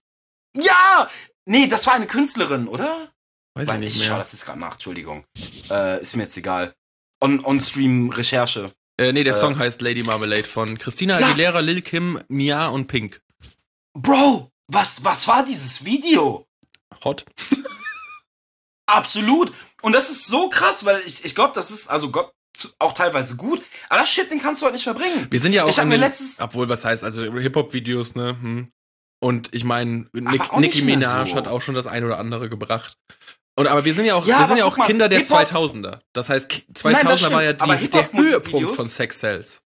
[0.56, 1.10] Ja!
[1.46, 3.12] Nee, das war eine Künstlerin, oder?
[3.56, 5.24] Weiß Weil ich nicht ich schau das jetzt gerade nach, Entschuldigung.
[5.70, 6.74] Äh, ist mir jetzt egal.
[7.20, 8.72] On- On-Stream-Recherche.
[9.00, 9.38] Äh, nee, der Äh.
[9.40, 11.28] Song heißt Lady Marmalade von Christina Ja.
[11.28, 13.22] Aguilera, Lil Kim, Mia und Pink.
[13.94, 16.48] Bro, was, was war dieses Video?
[17.04, 17.26] Hot.
[18.86, 19.54] Absolut.
[19.82, 22.32] Und das ist so krass, weil ich, ich glaube, das ist, also Gott,
[22.80, 25.28] auch teilweise gut, aber das Shit, den kannst du halt nicht mehr bringen.
[25.30, 28.36] Wir sind ja auch Ich mir letztes- obwohl was heißt, also Hip-Hop-Videos, ne?
[28.42, 28.72] Hm.
[29.20, 31.36] Und ich meine, Nicki Minaj so.
[31.36, 32.98] hat auch schon das eine oder andere gebracht.
[33.58, 35.48] Und aber wir sind ja auch, Ja, wir sind ja auch mal, Kinder der Hip-Hop-
[35.50, 36.02] 2000er.
[36.14, 39.64] Das heißt, Ki- Nein, 2000er das war ja die, der Höhepunkt von Sex Cells.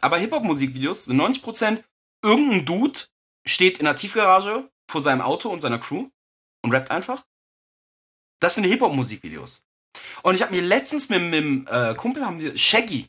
[0.00, 1.82] Aber Hip-Hop-Musikvideos sind 90%
[2.22, 3.00] irgendein Dude
[3.46, 6.08] steht in der Tiefgarage vor seinem Auto und seiner Crew
[6.62, 7.24] und rappt einfach.
[8.40, 9.64] Das sind die Hip-Hop-Musikvideos.
[10.22, 13.08] Und ich habe mir letztens mit dem äh, Kumpel haben wir Shaggy.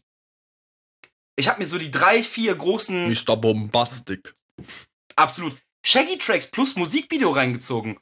[1.35, 3.35] Ich habe mir so die drei, vier großen Mr.
[3.35, 4.33] Bombastic.
[5.15, 7.99] absolut Shaggy-Tracks plus Musikvideo reingezogen.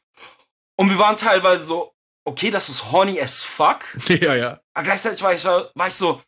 [0.78, 1.94] Und wir waren teilweise so,
[2.26, 3.80] okay, das ist horny as fuck.
[4.08, 4.60] ja, ja.
[4.74, 6.22] Aber gleichzeitig war ich, war ich so,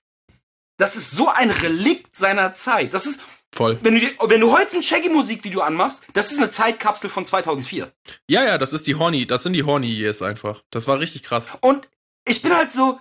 [0.78, 2.94] das ist so ein Relikt seiner Zeit.
[2.94, 3.22] Das ist,
[3.54, 3.80] Voll.
[3.82, 7.92] wenn du, wenn du heute ein Shaggy-Musikvideo anmachst, das ist eine Zeitkapsel von 2004.
[8.30, 10.62] Ja, ja, das ist die Horny, das sind die Horny Years einfach.
[10.70, 11.54] Das war richtig krass.
[11.62, 11.90] Und
[12.26, 13.00] ich bin halt so,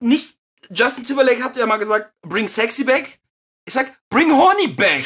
[0.00, 0.36] nicht,
[0.70, 3.18] Justin Timberlake hat ja mal gesagt, bring sexy back.
[3.64, 5.04] Ich sag, bring horny back.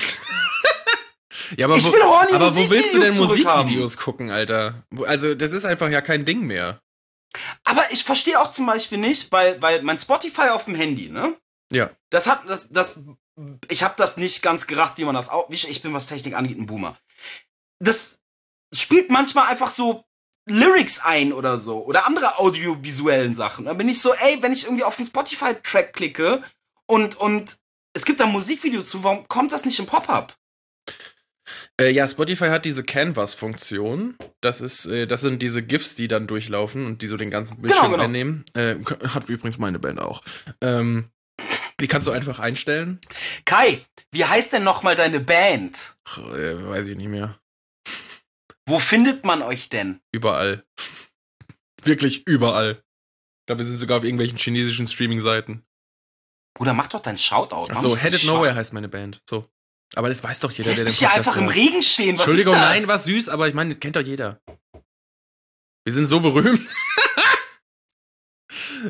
[1.56, 4.84] Ja, aber Ich wo, will horny aber wo willst du denn Musikvideos gucken, Alter?
[5.06, 6.80] Also, das ist einfach ja kein Ding mehr.
[7.64, 11.36] Aber ich verstehe auch zum Beispiel nicht, weil, weil mein Spotify auf dem Handy, ne?
[11.70, 11.90] Ja.
[12.10, 13.04] Das hat, das, das,
[13.68, 16.34] ich habe das nicht ganz gerafft, wie man das auch, ich ich bin, was Technik
[16.34, 16.96] angeht, ein Boomer.
[17.78, 18.18] Das
[18.74, 20.04] spielt manchmal einfach so
[20.48, 23.66] Lyrics ein oder so oder andere audiovisuellen Sachen.
[23.66, 26.42] Dann bin ich so, ey, wenn ich irgendwie auf den Spotify-Track klicke
[26.86, 27.56] und, und
[27.92, 30.34] es gibt da Musikvideo zu, warum kommt das nicht im Pop-up?
[31.80, 34.16] Äh, ja, Spotify hat diese Canvas-Funktion.
[34.40, 37.60] Das ist, äh, das sind diese GIFs, die dann durchlaufen und die so den ganzen
[37.60, 38.04] Bildschirm genau.
[38.04, 38.44] einnehmen.
[38.54, 38.76] Äh,
[39.08, 40.22] hat übrigens meine Band auch.
[40.60, 41.10] Ähm,
[41.80, 43.00] die kannst du einfach einstellen.
[43.44, 45.96] Kai, wie heißt denn nochmal deine Band?
[46.04, 47.38] Ach, äh, weiß ich nicht mehr.
[48.66, 50.00] Wo findet man euch denn?
[50.12, 50.64] Überall.
[51.82, 52.82] Wirklich überall.
[53.48, 55.64] Wir sind sogar auf irgendwelchen chinesischen Streaming-Seiten.
[56.54, 57.70] Bruder, mach doch deinen Shoutout.
[57.70, 58.24] Achso, Headed?
[58.24, 59.22] Nowhere heißt meine Band.
[59.28, 59.48] So.
[59.94, 61.56] Aber das weiß doch jeder, Lässt der den Podcast einfach im hört.
[61.56, 62.16] Regen stehen.
[62.16, 64.40] Was Entschuldigung, nein, war süß, aber ich meine, kennt doch jeder.
[65.84, 66.60] Wir sind so berühmt.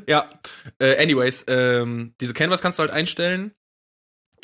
[0.07, 0.31] ja,
[0.79, 3.55] äh, anyways, ähm, diese Canvas kannst du halt einstellen.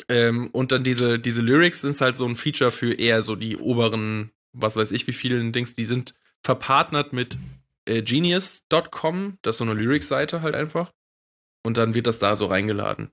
[0.09, 3.57] Ähm, und dann diese, diese Lyrics sind halt so ein Feature für eher so die
[3.57, 7.37] oberen, was weiß ich, wie vielen Dings, die sind verpartnert mit
[7.85, 10.91] äh, Genius.com, das ist so eine Lyrics-Seite halt einfach.
[11.63, 13.11] Und dann wird das da so reingeladen.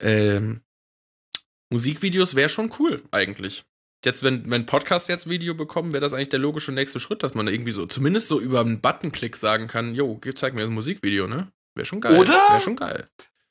[0.00, 0.62] Ähm,
[1.70, 3.64] Musikvideos wäre schon cool, eigentlich.
[4.04, 7.34] Jetzt, wenn, wenn Podcast jetzt Video bekommen, wäre das eigentlich der logische nächste Schritt, dass
[7.34, 10.72] man da irgendwie so, zumindest so über einen Buttonklick sagen kann, jo, zeig mir ein
[10.72, 11.50] Musikvideo, ne?
[11.74, 12.16] Wäre schon geil.
[12.16, 12.34] Oder?
[12.34, 13.08] Wäre schon geil.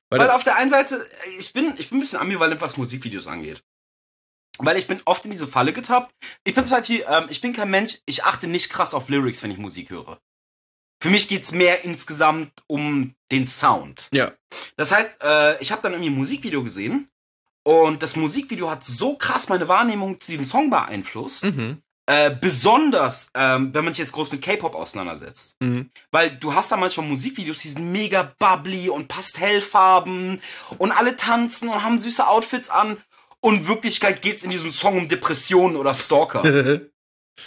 [0.10, 2.78] Weil, Weil auf der einen Seite, äh, ich bin, ich bin ein bisschen ambivalent, was
[2.78, 3.64] Musikvideos angeht.
[4.58, 6.14] Weil ich bin oft in diese Falle getappt.
[6.46, 9.44] Ich bin zum Beispiel, ähm, ich bin kein Mensch, ich achte nicht krass auf Lyrics,
[9.44, 10.22] wenn ich Musik höre.
[11.02, 14.08] Für mich geht's mehr insgesamt um den Sound.
[14.14, 14.32] ja.
[14.78, 17.10] Das heißt, äh, ich habe dann irgendwie ein Musikvideo gesehen
[17.66, 21.46] und das Musikvideo hat so krass meine Wahrnehmung zu dem Song beeinflusst.
[21.46, 21.82] Mhm.
[22.08, 25.56] Äh, besonders, ähm, wenn man sich jetzt groß mit K-Pop auseinandersetzt.
[25.60, 25.90] Mhm.
[26.12, 30.40] Weil du hast da manchmal Musikvideos, die sind mega bubbly und Pastellfarben
[30.78, 32.98] und alle tanzen und haben süße Outfits an.
[33.40, 36.44] Und in Wirklichkeit geht's in diesem Song um Depressionen oder Stalker.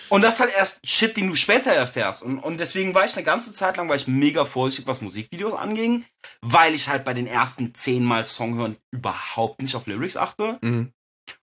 [0.08, 2.22] und das ist halt erst Shit, den du später erfährst.
[2.22, 5.54] Und, und deswegen war ich eine ganze Zeit lang war ich mega vorsichtig, was Musikvideos
[5.54, 6.04] anging,
[6.40, 10.58] weil ich halt bei den ersten zehnmal Song hören überhaupt nicht auf Lyrics achte.
[10.60, 10.92] mhm.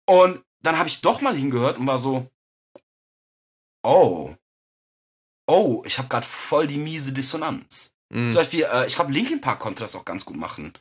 [0.05, 2.29] Und dann habe ich doch mal hingehört und war so,
[3.83, 4.35] oh,
[5.47, 7.95] oh, ich habe gerade voll die miese Dissonanz.
[8.09, 8.31] Mhm.
[8.31, 10.73] Zum Beispiel, äh, ich glaube, Linkin Park konnte das auch ganz gut machen.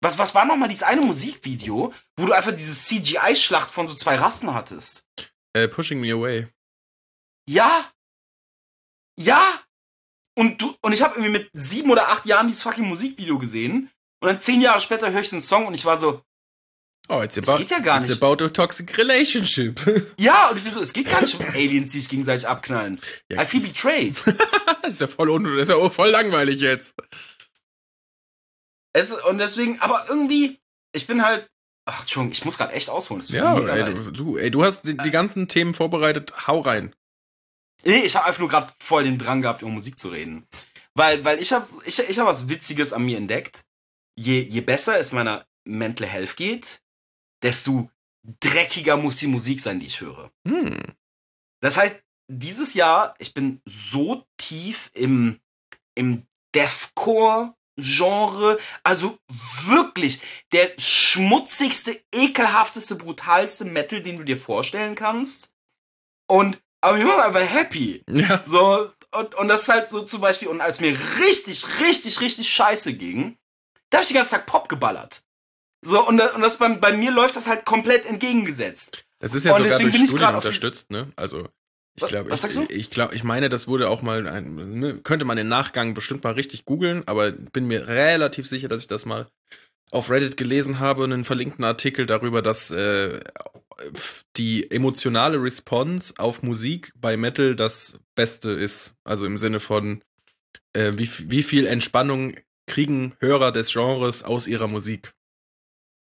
[0.00, 4.16] Was, was war nochmal dieses eine Musikvideo, wo du einfach diese CGI-Schlacht von so zwei
[4.16, 5.08] Rassen hattest?
[5.54, 6.46] Äh, pushing Me Away.
[7.48, 7.90] Ja!
[9.18, 9.62] Ja!
[10.36, 13.90] Und, du, und ich habe irgendwie mit sieben oder acht Jahren dieses fucking Musikvideo gesehen.
[14.20, 16.22] Und dann zehn Jahre später höre ich den Song und ich war so,
[17.08, 18.22] Oh, it's Es about, geht ja gar it's nicht.
[18.22, 19.78] about a toxic relationship.
[20.18, 22.98] Ja, und ich bin so, es geht gar nicht um Aliens, die sich gegenseitig abknallen.
[23.30, 23.42] Ja.
[23.42, 24.16] I feel betrayed.
[24.82, 26.94] das ist ja voll un ist ja voll langweilig jetzt.
[28.94, 30.58] Es, und deswegen, aber irgendwie,
[30.92, 31.46] ich bin halt.
[31.86, 33.22] Ach, Entschuldigung, ich muss gerade echt ausholen.
[33.26, 36.46] Ja, ey, du, du, ey, du hast die, die ganzen Themen vorbereitet.
[36.46, 36.94] Hau rein.
[37.84, 40.46] Nee, ich habe einfach nur gerade voll den Drang gehabt, über Musik zu reden.
[40.94, 43.64] Weil, weil ich habe ich, ich hab was Witziges an mir entdeckt.
[44.16, 46.80] Je, je besser es meiner Mental Health geht,
[47.42, 47.90] desto
[48.40, 50.30] dreckiger muss die Musik sein, die ich höre.
[50.46, 50.80] Hm.
[51.60, 55.40] Das heißt, dieses Jahr, ich bin so tief im,
[55.94, 56.26] im
[57.76, 59.18] Deathcore-Genre, also
[59.66, 60.20] wirklich
[60.52, 65.50] der schmutzigste, ekelhafteste, brutalste Metal, den du dir vorstellen kannst.
[66.26, 68.02] Und, aber ich war einfach happy.
[68.08, 68.42] Ja.
[68.44, 72.48] So, und, und das ist halt so zum Beispiel, und als mir richtig, richtig, richtig
[72.50, 73.36] scheiße ging,
[73.90, 75.22] da habe ich den ganzen Tag Pop geballert.
[75.82, 79.04] So, und, das- und das bei, bei mir läuft das halt komplett entgegengesetzt.
[79.18, 81.12] Das ist ja Und sogar durch Studien unterstützt, ne?
[81.16, 81.48] Also,
[81.96, 82.74] ich glaube, was ich, sagst du?
[82.74, 86.24] ich, glaub, ich meine, das wurde auch mal, ein, ne, könnte man im Nachgang bestimmt
[86.24, 89.28] mal richtig googeln, aber bin mir relativ sicher, dass ich das mal
[89.90, 93.20] auf Reddit gelesen habe, einen verlinkten Artikel darüber, dass äh,
[94.36, 98.94] die emotionale Response auf Musik bei Metal das Beste ist.
[99.04, 100.02] Also im Sinne von,
[100.72, 102.34] äh, wie, wie viel Entspannung
[102.66, 105.12] kriegen Hörer des Genres aus ihrer Musik.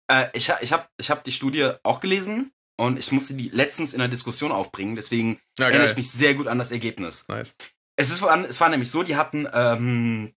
[0.07, 3.93] Äh, ich ich habe ich hab die Studie auch gelesen und ich musste die letztens
[3.93, 7.27] in der Diskussion aufbringen, deswegen Ja, erinnere ich mich sehr gut an das Ergebnis.
[7.27, 7.55] Nice.
[7.95, 10.33] Es, ist, es war nämlich so, die hatten ähm,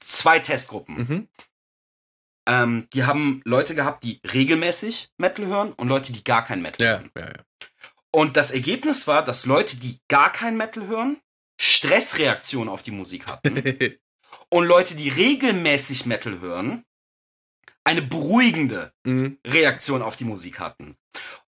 [0.00, 0.96] zwei Testgruppen.
[0.96, 1.28] Mhm.
[2.48, 6.84] Ähm, die haben Leute gehabt, die regelmäßig Metal hören und Leute, die gar kein Metal
[6.86, 7.10] Ja, hören.
[7.16, 7.44] ja, ja.
[8.10, 11.20] Und das Ergebnis war, dass Leute, die gar kein Metal hören,
[11.60, 13.62] Stressreaktionen auf die Musik hatten.
[14.48, 16.84] und Leute, die regelmäßig Metal hören,
[17.88, 19.38] eine beruhigende mhm.
[19.46, 20.98] Reaktion auf die Musik hatten.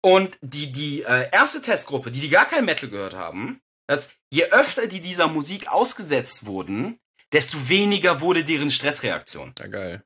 [0.02, 4.44] Und die, die äh, erste Testgruppe, die, die gar kein Metal gehört haben, dass je
[4.50, 6.98] öfter die dieser Musik ausgesetzt wurden,
[7.32, 9.54] desto weniger wurde deren Stressreaktion.
[9.58, 10.04] Ja, geil.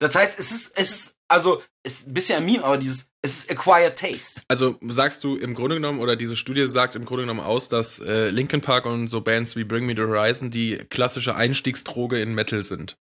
[0.00, 3.08] Das heißt, es ist, es ist, also, es ist ein bisschen ein Meme, aber dieses,
[3.22, 4.42] es ist acquired taste.
[4.48, 8.00] Also sagst du im Grunde genommen, oder diese Studie sagt im Grunde genommen aus, dass
[8.00, 12.34] äh, Linkin Park und so Bands wie Bring Me the Horizon die klassische Einstiegsdroge in
[12.34, 12.98] Metal sind.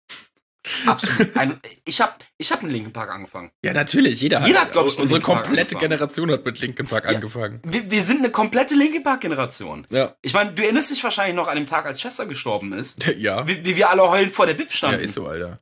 [0.86, 1.36] Absolut.
[1.38, 3.52] Ein, ich habe ich hab mit Linkin Park angefangen.
[3.64, 4.22] Ja, natürlich.
[4.22, 5.80] Jeder, Jeder hat, glaub ich, Unsere komplette angefangen.
[5.82, 7.12] Generation hat mit Linkin Park Ja.
[7.12, 7.62] angefangen.
[7.64, 9.88] Wir, wir sind eine komplette Linkin Park-Generation.
[9.90, 10.16] Ja.
[10.22, 13.48] Ich meine, du erinnerst dich wahrscheinlich noch an dem Tag, als Chester gestorben ist, Ja.
[13.48, 15.02] wie, wie wir alle heulend vor der Bib Ja, standen.
[15.02, 15.60] ist so, Alter.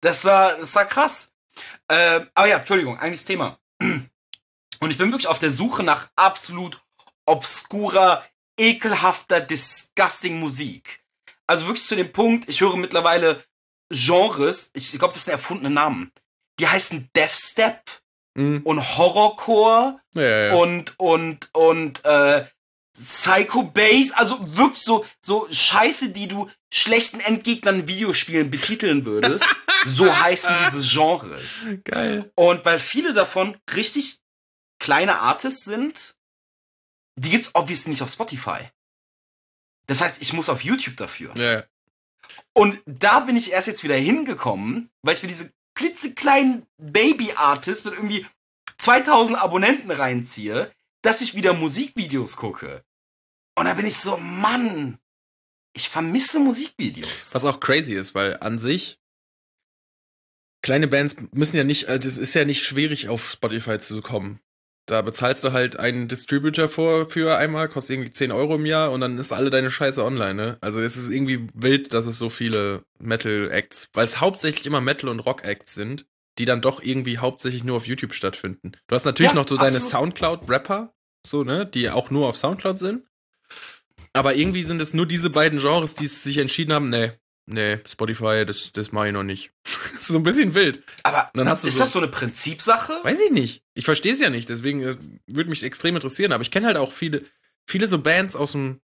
[0.00, 1.32] Das war, das war krass.
[1.88, 3.58] Äh, aber ja, Entschuldigung, eigentlich das Thema.
[4.80, 6.80] Und ich bin wirklich auf der Suche nach absolut
[7.26, 8.24] obskurer,
[8.58, 11.00] ekelhafter, disgusting Musik.
[11.46, 13.42] Also wirklich zu dem Punkt, ich höre mittlerweile
[13.90, 16.12] Genres, ich glaube, das sind erfundene Namen.
[16.60, 17.82] Die heißen Deathstep
[18.34, 18.60] Mhm.
[18.62, 20.54] und Horrorcore Ja, ja, ja.
[20.54, 22.46] und und und äh,
[22.94, 29.44] Psycho Bass, also wirklich so so Scheiße, die du schlechten Endgegnern in Videospielen betiteln würdest.
[29.86, 31.66] so heißen diese Genres.
[31.84, 32.30] Geil.
[32.36, 34.20] Und weil viele davon richtig
[34.78, 36.14] kleine Artists sind,
[37.16, 38.68] die gibt's obviously nicht auf Spotify.
[39.86, 41.32] Das heißt, ich muss auf YouTube dafür.
[41.38, 41.64] Ja.
[42.52, 47.94] Und da bin ich erst jetzt wieder hingekommen, weil ich mir diese klitzekleinen Baby-Artists mit
[47.94, 48.26] irgendwie
[48.78, 52.84] 2000 Abonnenten reinziehe, dass ich wieder Musikvideos gucke.
[53.56, 54.98] Und da bin ich so, Mann,
[55.74, 57.34] ich vermisse Musikvideos.
[57.34, 58.98] Was auch crazy ist, weil an sich
[60.62, 64.40] kleine Bands müssen ja nicht, also es ist ja nicht schwierig auf Spotify zu kommen.
[64.88, 68.90] Da bezahlst du halt einen Distributor vor für einmal, kostet irgendwie 10 Euro im Jahr
[68.90, 70.58] und dann ist alle deine Scheiße online, ne?
[70.62, 75.10] Also es ist irgendwie wild, dass es so viele Metal-Acts, weil es hauptsächlich immer Metal-
[75.10, 76.06] und Rock-Acts sind,
[76.38, 78.72] die dann doch irgendwie hauptsächlich nur auf YouTube stattfinden.
[78.86, 79.78] Du hast natürlich Ja, noch so deine.
[79.78, 80.94] Soundcloud-Rapper,
[81.26, 83.04] so, ne, die auch nur auf Soundcloud sind.
[84.14, 87.12] Aber irgendwie sind es nur diese beiden Genres, die sich entschieden haben, nee,
[87.48, 89.50] nee, Spotify, das, das mache ich noch nicht.
[89.64, 90.82] das ist so ein bisschen wild.
[91.02, 92.94] Aber Und dann hast du ist so- das so eine Prinzipsache?
[93.02, 93.62] Weiß ich nicht.
[93.74, 96.32] Ich verstehe es ja nicht, deswegen äh, würde mich extrem interessieren.
[96.32, 97.22] Aber ich kenne halt auch viele,
[97.66, 98.80] viele so Bands aus dem,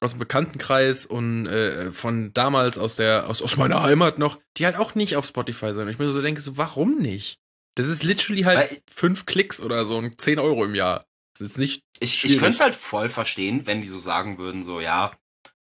[0.00, 4.66] aus dem Bekanntenkreis und äh, von damals aus der, aus, aus meiner Heimat noch, die
[4.66, 5.88] halt auch nicht auf Spotify sind.
[5.88, 7.38] Ich mir so denke, so, warum nicht?
[7.76, 11.06] Das ist literally halt Weil- fünf Klicks oder so und 10 Euro im Jahr.
[11.38, 11.82] Das ist nicht.
[12.00, 15.12] Ich, ich könnte es halt voll verstehen, wenn die so sagen würden, so, ja,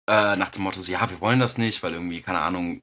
[0.08, 2.82] äh, nach dem Motto, so, ja, wir wollen das nicht, weil irgendwie, keine Ahnung,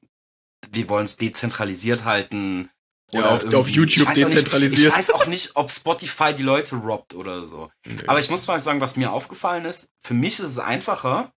[0.70, 2.70] wir wollen es dezentralisiert halten.
[3.12, 4.80] Ja, auf- auf YouTube ich dezentralisiert.
[4.80, 7.70] Nicht, ich weiß auch nicht, ob Spotify die Leute robbt oder so.
[7.86, 8.02] Nee.
[8.06, 11.32] Aber ich muss mal sagen, was mir aufgefallen ist, für mich ist es einfacher,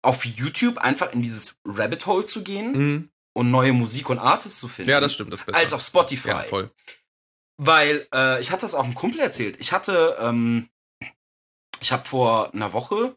[0.00, 3.10] auf YouTube einfach in dieses Rabbit Hole zu gehen Mhm.
[3.34, 5.58] und neue Musik und Artists zu finden, Ja, das stimmt, das besser.
[5.58, 6.28] als auf Spotify.
[6.28, 6.70] Ja, voll.
[7.58, 9.56] Weil äh, ich hatte das auch einem Kumpel erzählt.
[9.60, 10.70] Ich hatte, ähm,
[11.80, 13.16] ich habe vor einer Woche,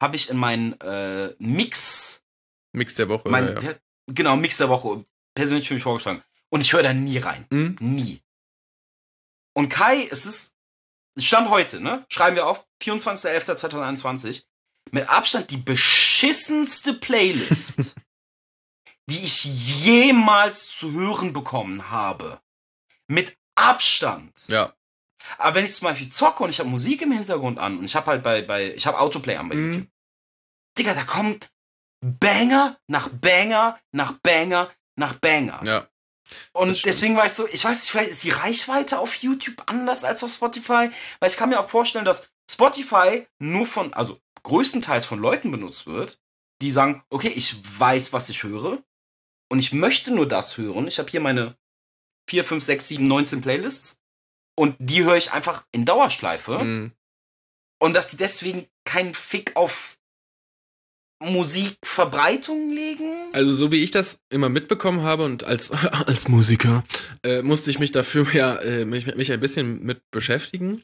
[0.00, 2.22] habe ich in meinen äh, Mix,
[2.72, 3.28] Mix der Woche.
[3.28, 3.74] mein, ja, ja.
[4.06, 6.22] genau, Mix der Woche, persönlich für mich vorgeschlagen.
[6.48, 7.46] Und ich höre da nie rein.
[7.50, 7.76] Hm?
[7.80, 8.22] Nie.
[9.54, 10.54] Und Kai, es ist,
[11.18, 12.06] Stand heute, ne?
[12.08, 14.44] Schreiben wir auf, 24.11.2021.
[14.92, 17.94] Mit Abstand die beschissenste Playlist,
[19.06, 22.40] die ich jemals zu hören bekommen habe.
[23.06, 24.32] Mit Abstand.
[24.48, 24.74] ja.
[25.38, 27.94] Aber wenn ich zum Beispiel zocke und ich habe Musik im Hintergrund an und ich
[27.94, 29.72] habe halt bei, bei, ich habe Autoplay an bei Mhm.
[29.72, 29.88] YouTube.
[30.78, 31.50] Digga, da kommt
[32.00, 35.60] Banger nach Banger nach Banger nach Banger.
[35.66, 35.86] Ja.
[36.52, 40.04] Und deswegen war ich so, ich weiß nicht, vielleicht ist die Reichweite auf YouTube anders
[40.04, 45.04] als auf Spotify, weil ich kann mir auch vorstellen, dass Spotify nur von, also größtenteils
[45.04, 46.20] von Leuten benutzt wird,
[46.62, 48.82] die sagen, okay, ich weiß, was ich höre
[49.50, 50.86] und ich möchte nur das hören.
[50.88, 51.56] Ich habe hier meine
[52.28, 53.98] 4, 5, 6, 7, 19 Playlists
[54.56, 56.92] und die höre ich einfach in Dauerschleife Hm.
[57.80, 59.96] und dass die deswegen keinen Fick auf
[61.22, 63.30] Musikverbreitung legen.
[63.32, 65.70] Also so wie ich das immer mitbekommen habe und als,
[66.06, 66.84] als Musiker
[67.22, 70.82] äh, musste ich mich dafür ja äh, mich, mich ein bisschen mit beschäftigen.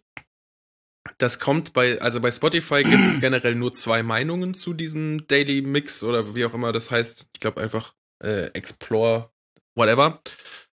[1.18, 5.62] Das kommt bei, also bei Spotify gibt es generell nur zwei Meinungen zu diesem Daily
[5.62, 7.28] Mix oder wie auch immer das heißt.
[7.32, 9.30] Ich glaube einfach äh, Explore,
[9.74, 10.20] whatever.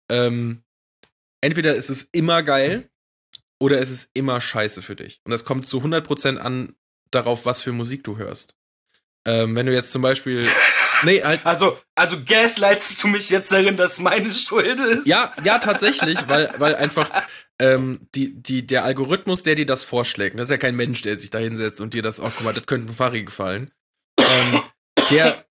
[0.10, 0.64] Ähm,
[1.48, 2.90] entweder ist es immer geil
[3.60, 5.22] oder es ist immer scheiße für dich.
[5.24, 6.76] Und das kommt zu 100% an
[7.10, 8.56] darauf, was für Musik du hörst.
[9.26, 10.48] Ähm, wenn du jetzt zum Beispiel.
[11.04, 11.46] Nee, halt.
[11.46, 15.06] Also, also gaslightst du mich jetzt darin, dass meine Schuld ist?
[15.06, 17.12] Ja, ja, tatsächlich, weil, weil einfach
[17.60, 21.16] ähm, die, die, der Algorithmus, der dir das vorschlägt, das ist ja kein Mensch, der
[21.16, 23.70] sich da hinsetzt und dir das, oh, guck mal, das könnte ein Fari gefallen.
[24.20, 24.62] Ähm,
[25.12, 25.46] der,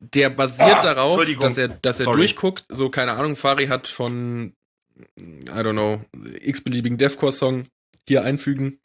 [0.00, 2.20] der basiert Ah, darauf, dass er, dass er Sorry.
[2.20, 4.54] durchguckt, so, keine Ahnung, Fari hat von,
[5.18, 6.04] I don't know,
[6.40, 7.68] x-beliebigen Deathcore-Song
[8.06, 8.80] hier einfügen.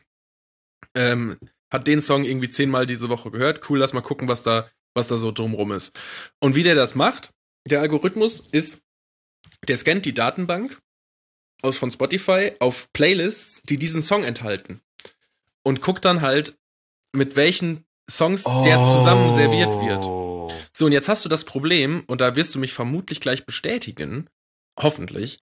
[0.96, 1.38] Ähm,
[1.72, 3.68] hat den Song irgendwie zehnmal diese Woche gehört.
[3.70, 5.98] Cool, lass mal gucken, was da, was da so drumrum ist.
[6.40, 7.34] Und wie der das macht,
[7.68, 8.82] der Algorithmus ist,
[9.68, 10.80] der scannt die Datenbank
[11.62, 14.82] aus von Spotify auf Playlists, die diesen Song enthalten.
[15.64, 16.58] Und guckt dann halt,
[17.14, 20.04] mit welchen Songs der zusammen serviert wird.
[20.04, 20.52] Oh.
[20.74, 24.28] So, und jetzt hast du das Problem, und da wirst du mich vermutlich gleich bestätigen,
[24.78, 25.42] hoffentlich,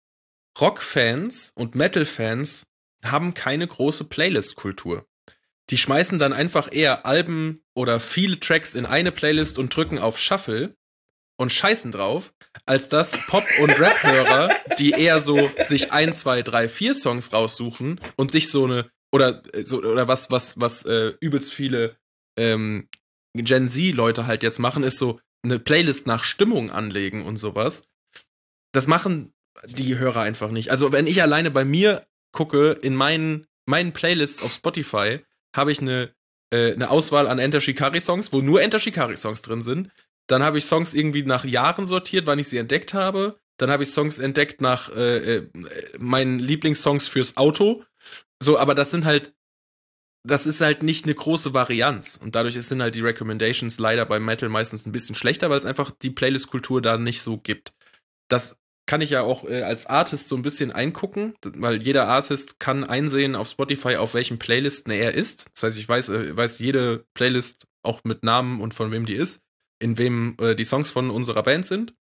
[0.60, 2.66] Rock-Fans und Metal-Fans
[3.04, 5.06] haben keine große Playlist-Kultur.
[5.70, 10.18] Die schmeißen dann einfach eher Alben oder viele Tracks in eine Playlist und drücken auf
[10.18, 10.76] Shuffle
[11.36, 12.34] und scheißen drauf,
[12.66, 18.00] als dass Pop- und Rap-Hörer, die eher so sich ein, zwei, drei, vier Songs raussuchen
[18.16, 21.96] und sich so eine, oder, äh, so, oder was, was, was äh, übelst viele
[22.36, 22.88] ähm,
[23.34, 27.84] Gen Z-Leute halt jetzt machen, ist so eine Playlist nach Stimmung anlegen und sowas.
[28.72, 29.32] Das machen
[29.66, 30.70] die Hörer einfach nicht.
[30.70, 35.20] Also, wenn ich alleine bei mir gucke, in meinen, meinen Playlists auf Spotify,
[35.54, 36.12] habe ich eine,
[36.52, 39.90] äh, eine Auswahl an Enter Shikari-Songs, wo nur Enter Shikari-Songs drin sind.
[40.26, 43.38] Dann habe ich Songs irgendwie nach Jahren sortiert, wann ich sie entdeckt habe.
[43.56, 45.48] Dann habe ich Songs entdeckt nach äh, äh,
[45.98, 47.84] meinen Lieblingssongs fürs Auto.
[48.40, 49.32] So, aber das sind halt
[50.24, 52.18] das ist halt nicht eine große Varianz.
[52.20, 55.64] Und dadurch sind halt die Recommendations leider beim Metal meistens ein bisschen schlechter, weil es
[55.64, 57.72] einfach die Playlist-Kultur da nicht so gibt.
[58.28, 62.59] Das kann ich ja auch äh, als Artist so ein bisschen eingucken, weil jeder Artist
[62.59, 65.44] kann einsehen auf Spotify, auf welchen Playlisten er ist.
[65.53, 69.14] Das heißt, ich weiß, äh, weiß jede Playlist auch mit Namen und von wem die
[69.14, 69.42] ist,
[69.79, 71.94] in wem äh, die Songs von unserer Band sind.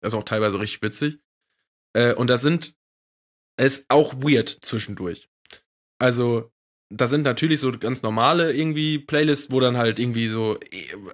[0.00, 1.20] Das ist auch teilweise richtig witzig.
[1.94, 2.74] Äh, und da sind
[3.56, 5.30] es auch weird zwischendurch.
[5.98, 6.51] Also,
[6.94, 10.58] da sind natürlich so ganz normale irgendwie Playlists, wo dann halt irgendwie so,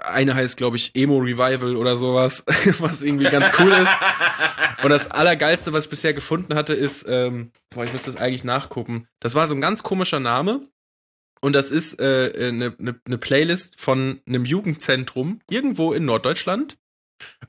[0.04, 2.44] eine heißt, glaube ich, Emo Revival oder sowas,
[2.78, 3.92] was irgendwie ganz cool ist.
[4.82, 8.44] Und das Allergeilste, was ich bisher gefunden hatte, ist, ähm, boah, ich müsste das eigentlich
[8.44, 9.06] nachgucken.
[9.20, 10.68] Das war so ein ganz komischer Name.
[11.40, 16.76] Und das ist eine äh, ne, ne, ne Playlist von einem Jugendzentrum irgendwo in Norddeutschland.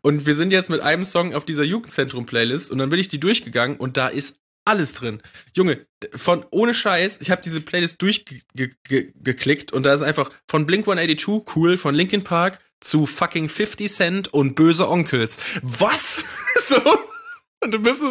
[0.02, 3.20] Und wir sind jetzt mit einem Song auf dieser Jugendzentrum-Playlist und dann bin ich die
[3.20, 4.39] durchgegangen und da ist
[4.70, 5.22] alles drin.
[5.54, 10.88] Junge, von ohne Scheiß, ich habe diese Playlist durchgeklickt und da ist einfach von Blink
[10.88, 15.40] 182 cool, von Linkin Park zu fucking 50 Cent und böse Onkels.
[15.62, 16.24] Was?
[16.56, 16.82] so?
[17.62, 18.06] Und du bist so,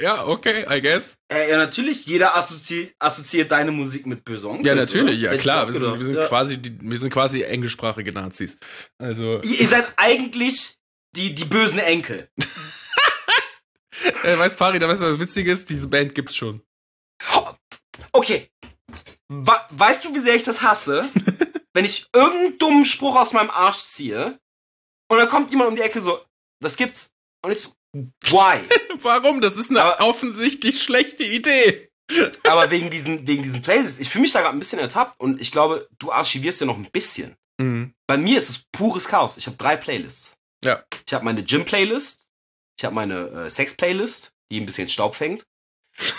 [0.00, 1.18] ja, okay, I guess.
[1.30, 5.32] Äh, ja, natürlich, jeder assozi assoziiert deine Musik mit böse Onkels, Ja, natürlich, oder?
[5.32, 5.66] ja klar.
[5.66, 6.26] Wir sind, wir sind ja.
[6.26, 8.58] quasi, wir sind quasi englischsprachige Nazis.
[8.98, 10.76] Also, Ihr, ihr seid eigentlich
[11.14, 12.28] die, die bösen Enkel.
[14.22, 15.68] äh, weißt Farid, weißt du, was witzig ist?
[15.70, 16.62] Diese Band gibt's schon.
[18.12, 18.50] Okay.
[19.28, 21.08] Weißt du, wie sehr ich das hasse?
[21.74, 24.38] wenn ich irgendeinen dummen Spruch aus meinem Arsch ziehe
[25.10, 26.20] und dann kommt jemand um die Ecke so,
[26.60, 27.12] das gibt's.
[27.44, 28.60] Und ich so, Why?
[29.02, 29.40] Warum?
[29.40, 31.90] Das ist eine Aber- offensichtlich schlechte Idee.
[32.44, 35.40] Aber wegen diesen, wegen diesen Playlists, ich fühle mich da gerade ein bisschen ertappt und
[35.40, 37.36] ich glaube, du archivierst ja noch ein bisschen.
[37.58, 37.94] Mhm.
[38.06, 39.36] Bei mir ist es pures Chaos.
[39.38, 40.36] Ich habe drei Playlists.
[40.64, 40.84] Ja.
[41.06, 42.25] Ich habe meine Gym-Playlist,
[42.78, 45.46] ich habe meine äh, Sex-Playlist, die ein bisschen Staub fängt.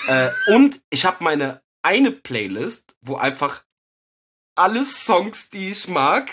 [0.08, 3.64] äh, und ich habe meine eine Playlist, wo einfach
[4.56, 6.32] alle Songs, die ich mag,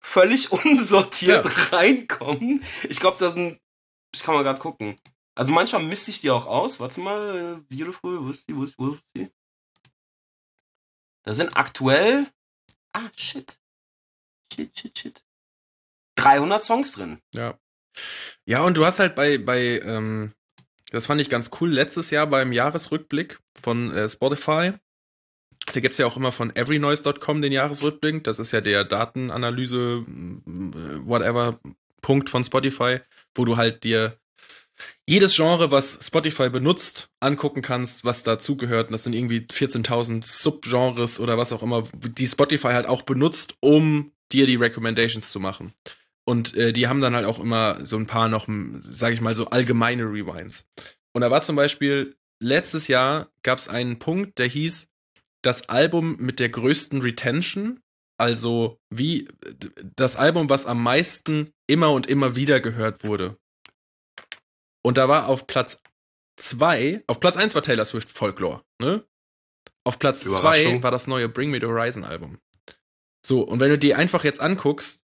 [0.00, 2.64] völlig unsortiert reinkommen.
[2.88, 3.60] Ich glaube, da sind.
[4.14, 4.98] Ich kann mal gerade gucken.
[5.34, 6.78] Also manchmal misste ich die auch aus.
[6.78, 9.28] Warte mal, äh, Beautiful, wo ist die, wo ist, wo ist die?
[11.24, 12.30] Da sind aktuell.
[12.92, 13.58] Ah, shit.
[14.54, 15.24] Shit, shit, shit.
[16.16, 17.20] 300 Songs drin.
[17.34, 17.58] Ja.
[18.46, 20.32] Ja, und du hast halt bei, bei, ähm,
[20.90, 24.72] das fand ich ganz cool, letztes Jahr beim Jahresrückblick von äh, Spotify.
[25.72, 28.22] Da gibt's ja auch immer von everynoise.com den Jahresrückblick.
[28.24, 31.58] Das ist ja der Datenanalyse, mm, whatever,
[32.02, 32.98] Punkt von Spotify,
[33.34, 34.18] wo du halt dir
[35.06, 38.88] jedes Genre, was Spotify benutzt, angucken kannst, was dazugehört.
[38.88, 43.56] Und das sind irgendwie 14.000 Subgenres oder was auch immer, die Spotify halt auch benutzt,
[43.60, 45.72] um dir die Recommendations zu machen.
[46.26, 48.48] Und äh, die haben dann halt auch immer so ein paar noch,
[48.80, 50.66] sag ich mal, so allgemeine Rewinds.
[51.12, 54.88] Und da war zum Beispiel, letztes Jahr gab es einen Punkt, der hieß,
[55.42, 57.80] das Album mit der größten Retention,
[58.18, 59.28] also wie
[59.96, 63.36] das Album, was am meisten immer und immer wieder gehört wurde.
[64.82, 65.82] Und da war auf Platz
[66.36, 69.04] zwei, auf Platz eins war Taylor Swift Folklore, ne?
[69.84, 70.82] Auf Platz zwei Überraschung.
[70.82, 72.38] war das neue Bring Me the Horizon Album.
[73.24, 75.03] So, und wenn du dir einfach jetzt anguckst,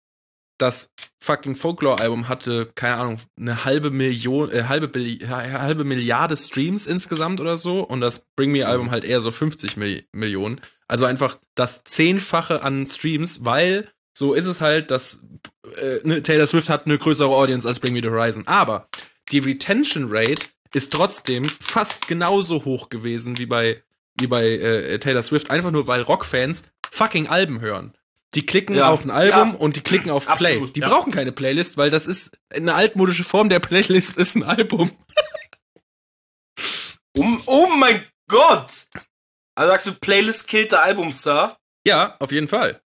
[0.57, 0.91] das
[1.21, 7.41] fucking Folklore-Album hatte, keine Ahnung, eine halbe Million, äh, halbe, Billi- halbe Milliarde Streams insgesamt
[7.41, 10.61] oder so und das Bring Me-Album halt eher so 50 Mil Millionen.
[10.87, 15.21] Also einfach das Zehnfache an Streams, weil so ist es halt, dass
[15.77, 18.45] äh, ne, Taylor Swift hat eine größere Audience als Bring Me the Horizon.
[18.45, 18.87] Aber
[19.31, 23.81] die Retention Rate ist trotzdem fast genauso hoch gewesen wie bei,
[24.19, 27.93] wie bei äh, Taylor Swift, einfach nur weil Rockfans fucking Alben hören.
[28.35, 28.89] Die klicken Ja.
[28.89, 29.57] auf ein Album Ja.
[29.57, 30.53] und die klicken auf Play.
[30.53, 30.89] Absolut, Die ja.
[30.89, 34.91] brauchen keine Playlist, weil das ist eine altmodische Form der Playlist ist ein Album.
[37.15, 38.87] Um, oh mein Gott!
[39.55, 41.57] Also sagst du, Playlist killt der Albumstar?
[41.85, 42.81] Ja, auf jeden Fall.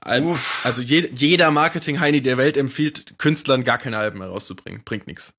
[0.00, 0.22] Al.
[0.64, 4.84] Also je, jeder Marketing-Heini der Welt empfiehlt Künstlern gar keine Alben mehr rauszubringen.
[4.84, 5.34] Bringt nichts.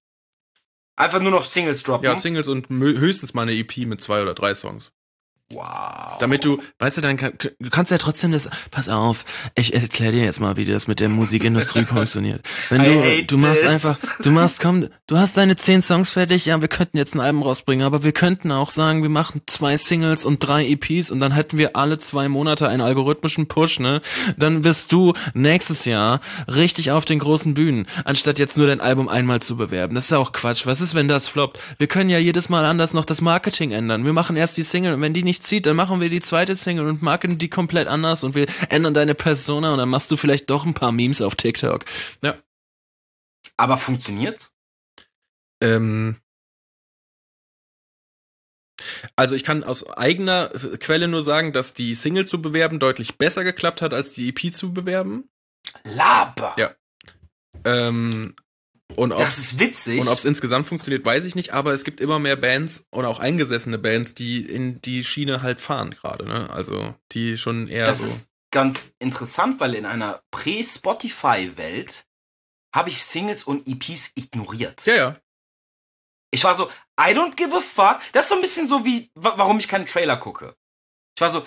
[0.97, 2.05] Einfach nur noch Singles droppen.
[2.05, 4.91] Ja, Singles und höchstens mal eine EP mit zwei oder drei Songs.
[5.51, 6.17] Wow.
[6.19, 8.49] Damit du, Weißt du, dann kann, du kannst ja trotzdem das.
[8.71, 9.25] Pass auf,
[9.55, 12.45] ich erkläre dir jetzt mal, wie das mit der Musikindustrie funktioniert.
[12.69, 13.69] Wenn du, du machst this.
[13.69, 17.19] einfach, du machst, komm, du hast deine zehn Songs fertig, ja, wir könnten jetzt ein
[17.19, 21.19] Album rausbringen, aber wir könnten auch sagen, wir machen zwei Singles und drei EPs und
[21.19, 24.01] dann hätten wir alle zwei Monate einen algorithmischen Push, ne?
[24.37, 29.09] Dann wirst du nächstes Jahr richtig auf den großen Bühnen, anstatt jetzt nur dein Album
[29.09, 29.95] einmal zu bewerben.
[29.95, 30.65] Das ist ja auch Quatsch.
[30.65, 31.59] Was ist, wenn das floppt?
[31.77, 34.05] Wir können ja jedes Mal anders noch das Marketing ändern.
[34.05, 36.55] Wir machen erst die Single und wenn die nicht zieht, dann machen wir die zweite
[36.55, 40.17] Single und marketen die komplett anders und wir ändern deine Persona und dann machst du
[40.17, 41.85] vielleicht doch ein paar Memes auf TikTok.
[43.57, 44.51] Aber funktioniert?
[45.61, 46.17] Ähm,
[49.15, 53.43] also ich kann aus eigener Quelle nur sagen, dass die Single zu bewerben deutlich besser
[53.43, 55.29] geklappt hat, als die EP zu bewerben.
[55.83, 56.53] Laber.
[56.57, 56.75] Ja.
[57.65, 58.35] Ähm,
[58.95, 59.99] und ob Das ist witzig.
[60.01, 63.05] und ob es insgesamt funktioniert, weiß ich nicht, aber es gibt immer mehr Bands und
[63.05, 66.49] auch eingesessene Bands, die in die Schiene halt fahren gerade, ne?
[66.49, 68.05] Also die schon eher das so.
[68.05, 72.05] ist ganz interessant, weil in einer Prä-Spotify-Welt
[72.75, 74.85] habe ich Singles und EPs ignoriert.
[74.85, 75.19] ja, ja.
[76.29, 76.69] Ich war so,
[76.99, 78.01] I don't give a fuck.
[78.11, 80.55] Das ist so ein bisschen so wie, wa- warum ich keinen Trailer gucke.
[81.15, 81.39] Ich war so,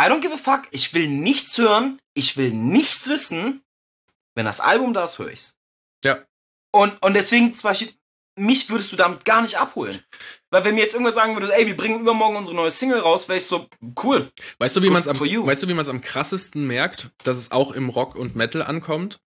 [0.00, 0.62] I don't give a fuck.
[0.70, 1.98] Ich will nichts hören.
[2.14, 3.64] Ich will nichts wissen.
[4.36, 5.58] Wenn das Album da ist, höre ich's.
[6.04, 6.24] Ja.
[6.72, 7.92] Und, und deswegen zum Beispiel,
[8.36, 10.02] mich würdest du damit gar nicht abholen.
[10.50, 13.28] Weil wenn mir jetzt irgendwer sagen würde, ey, wir bringen übermorgen unsere neue Single raus,
[13.28, 13.68] wäre ich so,
[14.02, 14.30] cool.
[14.58, 17.72] Weißt du, wie man es am, weißt du, wie am krassesten merkt, dass es auch
[17.72, 19.20] im Rock und Metal ankommt?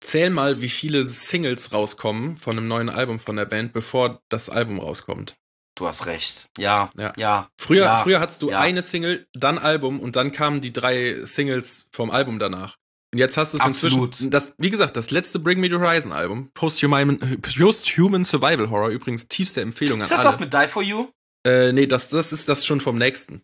[0.00, 4.48] Zähl mal, wie viele Singles rauskommen von einem neuen Album von der Band, bevor das
[4.48, 5.36] Album rauskommt.
[5.76, 6.50] Du hast recht.
[6.58, 7.12] Ja, Ja.
[7.16, 7.48] ja.
[7.58, 8.60] Früher, Ja, früher hattest du ja.
[8.60, 12.76] eine Single, dann Album und dann kamen die drei Singles vom Album danach.
[13.12, 14.30] Und jetzt hast du es inzwischen.
[14.30, 19.28] Das, wie gesagt, das letzte Bring Me the Horizon Album, Post-Human, Post-Human Survival Horror, übrigens
[19.28, 20.28] tiefste Empfehlung an Ist das alle.
[20.30, 21.08] das mit Die For You?
[21.46, 23.42] Äh, nee, das, das ist das schon vom nächsten.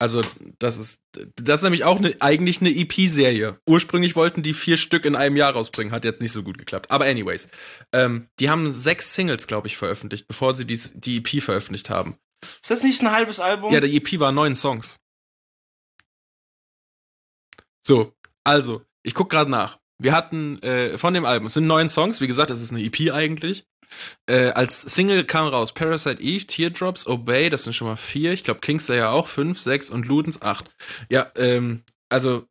[0.00, 0.22] Also,
[0.60, 1.00] das ist,
[1.34, 3.60] das ist nämlich auch eine, eigentlich eine EP-Serie.
[3.68, 6.90] Ursprünglich wollten die vier Stück in einem Jahr rausbringen, hat jetzt nicht so gut geklappt.
[6.90, 7.50] Aber anyways,
[7.92, 12.16] ähm, die haben sechs Singles, glaube ich, veröffentlicht, bevor sie dies, die EP veröffentlicht haben.
[12.62, 13.74] Ist das nicht ein halbes Album?
[13.74, 14.98] Ja, die EP war neun Songs.
[17.84, 18.14] So,
[18.48, 19.78] also, ich guck gerade nach.
[20.00, 22.82] Wir hatten äh, von dem Album, es sind neun Songs, wie gesagt, es ist eine
[22.82, 23.66] EP eigentlich.
[24.26, 28.32] Äh, als Single kam raus Parasite Eve, Teardrops, Obey, das sind schon mal vier.
[28.32, 30.70] Ich glaube Kingslayer auch fünf, sechs und Ludens acht.
[31.08, 32.46] Ja, ähm, also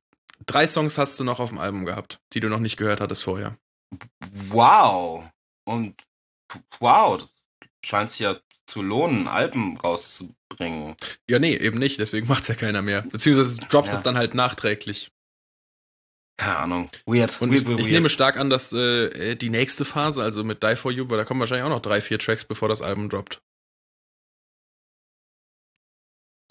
[0.45, 3.24] drei Songs hast du noch auf dem Album gehabt, die du noch nicht gehört hattest
[3.24, 3.58] vorher.
[4.50, 5.26] Wow.
[5.66, 5.95] Und
[6.80, 7.22] wow,
[7.86, 8.36] scheint sich ja
[8.66, 10.95] zu lohnen, Alben rauszubringen.
[11.30, 13.04] Ja, nee, eben nicht, deswegen macht's ja keiner mehr.
[13.04, 13.98] Beziehungsweise drops Ja.
[13.98, 15.12] es dann halt nachträglich.
[16.38, 16.90] Keine Ahnung.
[17.06, 17.42] Weird.
[17.42, 17.94] Und weird, ich, weird, ich weird.
[17.96, 21.26] nehme stark an, dass äh, die nächste Phase, also mit Die For You, weil da
[21.26, 23.42] kommen wahrscheinlich auch noch drei, vier Tracks, bevor das Album droppt.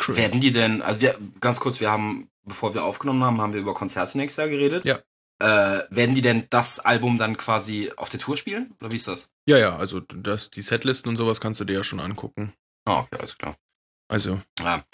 [0.00, 3.52] Cra- Werden die denn, also wir, ganz kurz, wir haben, bevor wir aufgenommen haben, haben
[3.52, 4.84] wir über Konzerte nächstes Jahr geredet.
[4.84, 5.00] Ja.
[5.38, 8.74] Äh, werden die denn das Album dann quasi auf der Tour spielen?
[8.80, 9.32] Oder wie ist das?
[9.46, 12.52] Ja, ja, also das, die Setlisten und sowas kannst du dir ja schon angucken.
[12.86, 13.56] Ah, okay, alles klar.
[14.08, 14.84] Also, Ja.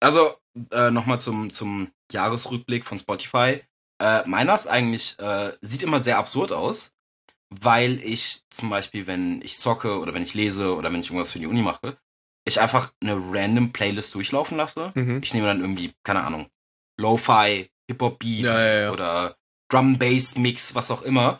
[0.00, 0.34] Also,
[0.72, 3.62] äh, nochmal zum, zum Jahresrückblick von Spotify.
[4.02, 6.92] Äh, meiner ist eigentlich, äh, sieht immer sehr absurd aus,
[7.50, 11.30] weil ich zum Beispiel, wenn ich zocke oder wenn ich lese oder wenn ich irgendwas
[11.30, 11.96] für die Uni mache,
[12.44, 14.90] ich einfach eine random Playlist durchlaufen lasse.
[14.96, 15.20] mhm.
[15.22, 16.48] Ich nehme dann irgendwie, keine Ahnung,
[16.98, 18.90] Lo-Fi, Hip-Hop-Beats Ja, ja, ja.
[18.90, 19.36] oder
[19.68, 21.38] Drum-Bass-Mix, was auch immer.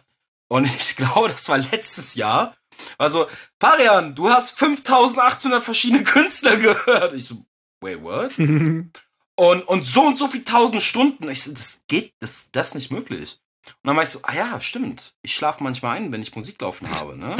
[0.49, 2.57] Und ich glaube, das war letztes Jahr.
[2.97, 3.27] Also,
[3.59, 7.13] Parian, du hast 5800 verschiedene Künstler gehört.
[7.15, 7.45] Ich so,
[7.81, 8.31] wait, what?
[9.37, 11.29] Und, und so und so viel tausend Stunden.
[11.31, 13.41] Ich so, das geht, das, das ist nicht möglich.
[13.65, 15.15] Und dann war ich so, ah ja, stimmt.
[15.23, 17.37] Ich schlafe manchmal ein, wenn ich Musik laufen habe, ne?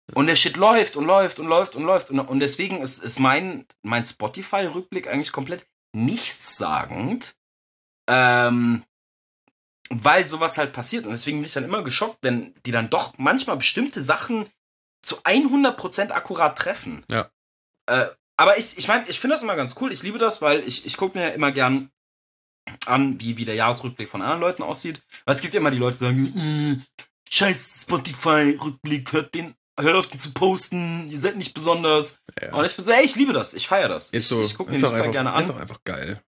[0.14, 2.10] Und der Shit läuft und läuft und läuft und läuft.
[2.10, 7.36] Und, und deswegen ist, ist mein, mein Spotify-Rückblick eigentlich komplett nichtssagend.
[8.08, 8.84] Ähm,
[9.90, 11.06] weil sowas halt passiert.
[11.06, 14.48] Und deswegen bin ich dann immer geschockt, wenn die dann doch manchmal bestimmte Sachen
[15.02, 17.04] zu 100% akkurat treffen.
[17.10, 17.30] Ja.
[17.86, 19.92] Äh, aber ich, ich meine, ich finde das immer ganz cool.
[19.92, 21.90] Ich liebe das, weil ich, ich gucke mir ja immer gern
[22.86, 25.00] an, wie, wie der Jahresrückblick von anderen Leuten aussieht.
[25.24, 29.96] Weil es gibt ja immer die Leute, die sagen, äh, scheiß Spotify-Rückblick, hört den, hört
[29.96, 32.18] auf den zu posten, ihr seid nicht besonders.
[32.40, 32.52] ja.
[32.52, 34.10] Und ich bin so, ey, ich liebe das, ich feiere das.
[34.10, 35.42] Ist ich, so, ich gucke mir auch super einfach, gerne an.
[35.42, 36.20] Ist auch einfach geil.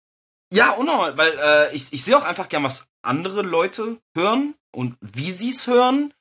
[0.52, 4.96] Ja, unnormal, weil äh, ich, ich sehe auch einfach gern, was andere Leute hören und
[5.00, 6.14] wie sie es hören.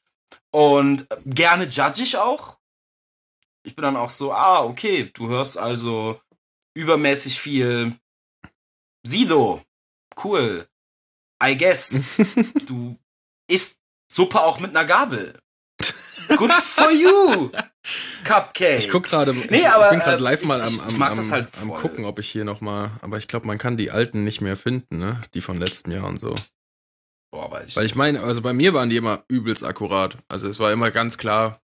[0.51, 2.57] Und äh, gerne judge ich auch.
[3.67, 6.21] Ich bin dann auch so, ah, okay, du hörst also
[6.73, 7.99] übermäßig viel
[9.05, 9.61] Sido.
[10.23, 10.69] Cool.
[11.43, 11.99] I guess.
[12.65, 12.97] du
[13.51, 13.77] isst
[14.09, 15.37] Suppe auch mit einer Gabel.
[16.37, 17.51] Good for you,
[18.23, 18.79] Cupcake.
[18.79, 21.31] Ich guck gerade, Nee, ich, aber, bin gerade äh, live ich- mal am, am, am,
[21.31, 24.23] halt am gucken, ob ich hier noch mal, aber ich glaube, man kann die alten
[24.23, 25.21] nicht mehr finden, ne?
[25.33, 26.33] Die von letztem Jahr und so.
[27.31, 30.17] Boah, weiß ich Weil ich meine, also bei mir waren die immer übelst akkurat.
[30.29, 31.61] Also es war immer ganz klar,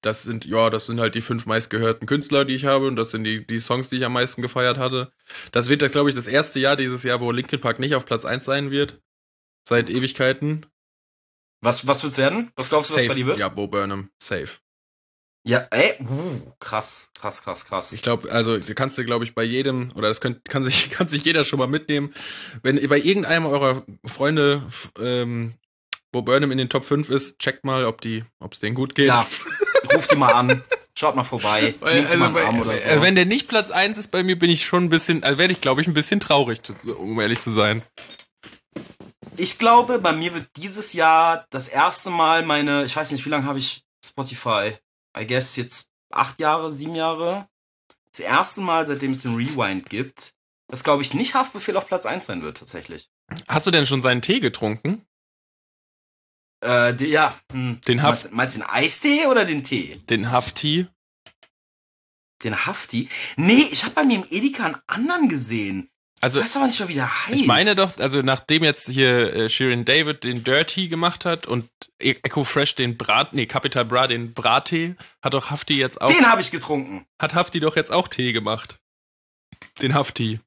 [0.00, 3.10] das sind, ja, das sind halt die fünf meistgehörten Künstler, die ich habe und das
[3.10, 5.12] sind die, die Songs, die ich am meisten gefeiert hatte.
[5.52, 8.24] Das wird, glaube ich, das erste Jahr dieses Jahr, wo Linkin Park nicht auf Platz
[8.24, 9.00] 1 sein wird.
[9.66, 10.66] Seit Ewigkeiten.
[11.60, 12.52] Was, was wird's werden?
[12.56, 13.08] Was glaubst du, was Safe.
[13.08, 13.38] bei dir wird?
[13.38, 14.58] Ja, Bo Burnham, safe.
[15.46, 17.92] Ja, ey, uh, krass, krass, krass, krass.
[17.92, 20.90] Ich glaube, also du kannst du, glaube ich, bei jedem, oder das könnt, kann, sich,
[20.90, 22.14] kann sich jeder schon mal mitnehmen,
[22.62, 24.66] wenn bei irgendeinem eurer Freunde
[24.98, 25.54] ähm,
[26.12, 28.94] Bo Burnham in den Top 5 ist, checkt mal, ob die, ob es denen gut
[28.94, 29.08] geht.
[29.08, 29.26] ja,
[29.94, 30.62] ruft die mal an,
[30.94, 32.88] schaut mal vorbei, Weil, mal also, einen Arm oder so.
[32.88, 35.38] äh, wenn der nicht Platz 1 ist bei mir, bin ich schon ein bisschen, also
[35.38, 36.60] werde ich, glaube ich, ein bisschen traurig,
[36.98, 37.82] um ehrlich zu sein.
[39.36, 43.30] ich glaube, bei mir wird dieses Jahr das erste Mal meine, ich weiß nicht, wie
[43.30, 44.74] lange habe ich Spotify?
[45.18, 47.46] I guess jetzt acht Jahre, sieben Jahre.
[48.12, 50.30] Das erste Mal, seitdem es den Rewind gibt,
[50.68, 53.08] dass, glaube ich, nicht Haftbefehl auf Platz 1 sein wird, tatsächlich.
[53.48, 55.04] Hast du denn schon seinen Tee getrunken?
[56.64, 57.34] Äh, die, ja.
[57.52, 57.80] Hm.
[57.86, 60.00] Den Haft, Meinst, meinst du den Eistee oder den Tee?
[60.08, 60.86] den Hafti?
[62.42, 63.08] Den Hafti?
[63.36, 65.90] Nee, ich habe bei mir im Edeka einen anderen gesehen.
[66.20, 67.34] Also, ich weiß aber nicht mehr, wie der heißt.
[67.40, 71.68] ich meine doch, also nachdem jetzt hier äh, Shirin David den Dirty gemacht hat und
[72.00, 76.06] E- Echo Fresh den Brat, nee, Capital Bra den Brattee, hat doch Hafti jetzt auch,
[76.10, 77.04] Den habe ich getrunken.
[77.20, 78.78] hat Hafti doch jetzt auch Tee gemacht.
[79.82, 80.40] Den Hafti.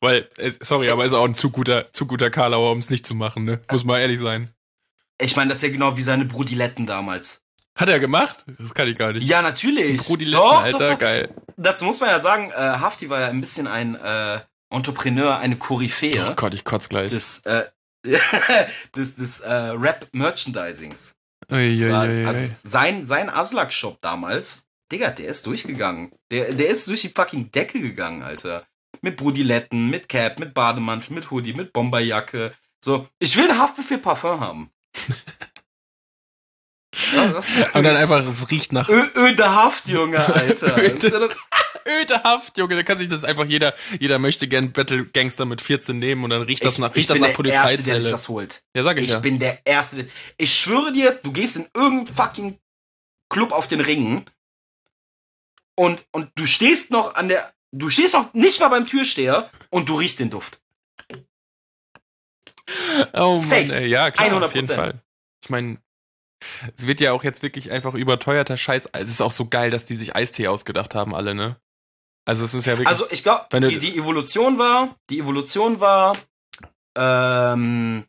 [0.00, 3.06] Weil, äh, sorry, aber ist auch ein zu guter, zu guter Karlauer, um es nicht
[3.06, 3.60] zu machen, ne?
[3.70, 4.52] Muss mal ehrlich sein.
[5.20, 7.42] Ich meine, das ist ja genau wie seine Brudiletten damals.
[7.76, 8.44] Hat er gemacht?
[8.58, 9.26] Das kann ich gar nicht.
[9.26, 10.02] Ja, natürlich.
[10.02, 10.98] Brudiletten, Doch, Alter, doch, doch.
[10.98, 11.34] geil.
[11.56, 14.40] Dazu muss man ja sagen, äh, Hafti war ja ein bisschen ein äh,
[14.70, 17.10] Entrepreneur, eine Koryphäe Oh Gott, ich kotz gleich.
[17.10, 17.64] des, äh,
[18.96, 21.14] des, des äh, Rap-Merchandisings.
[21.48, 26.12] Also sein, sein Aslak-Shop damals, Digga, der ist durchgegangen.
[26.30, 28.66] Der, der ist durch die fucking Decke gegangen, Alter.
[29.02, 32.52] Mit Brudiletten, mit Cap, mit Bademantel, mit Hoodie, mit Bomberjacke.
[32.84, 34.70] So, ich will ein Haftbefehl Parfum haben.
[37.14, 40.76] Ja, das Und dann einfach, es riecht nach Ö öde Haft, Junge, Alter.
[40.78, 41.10] Öde.
[41.10, 41.36] Das doch-
[42.24, 42.76] Haft, Junge.
[42.76, 46.30] Da kann sich das einfach jeder, jeder möchte gern Battle Gangster mit 14 nehmen und
[46.30, 48.10] dann riecht das ich, nach, ich riecht das bin nach der Erste, der sich Polizeizelle.
[48.10, 48.62] das holt.
[48.74, 49.18] Ja, sag ich, Ich ja.
[49.20, 49.96] bin der Erste.
[50.04, 52.58] der- Ich schwöre dir, du gehst in irgendein fucking
[53.28, 54.24] Club auf den Ringen
[55.76, 59.88] und, und du stehst noch an der, du stehst noch nicht mal beim Türsteher und
[59.88, 60.60] du riechst den Duft.
[63.12, 63.66] Oh Safe.
[63.66, 64.44] Mann, ey, ja, klar, 100%.
[64.44, 65.02] auf jeden Fall.
[65.42, 65.78] Ich meine,
[66.76, 68.90] es wird ja auch jetzt wirklich einfach überteuerter Scheiß.
[68.92, 71.56] Es ist auch so geil, dass die sich Eistee ausgedacht haben, alle, ne?
[72.24, 72.88] Also es ist ja wirklich.
[72.88, 76.16] Also ich glaube, die, die Evolution war, die Evolution war
[76.96, 78.04] ähm,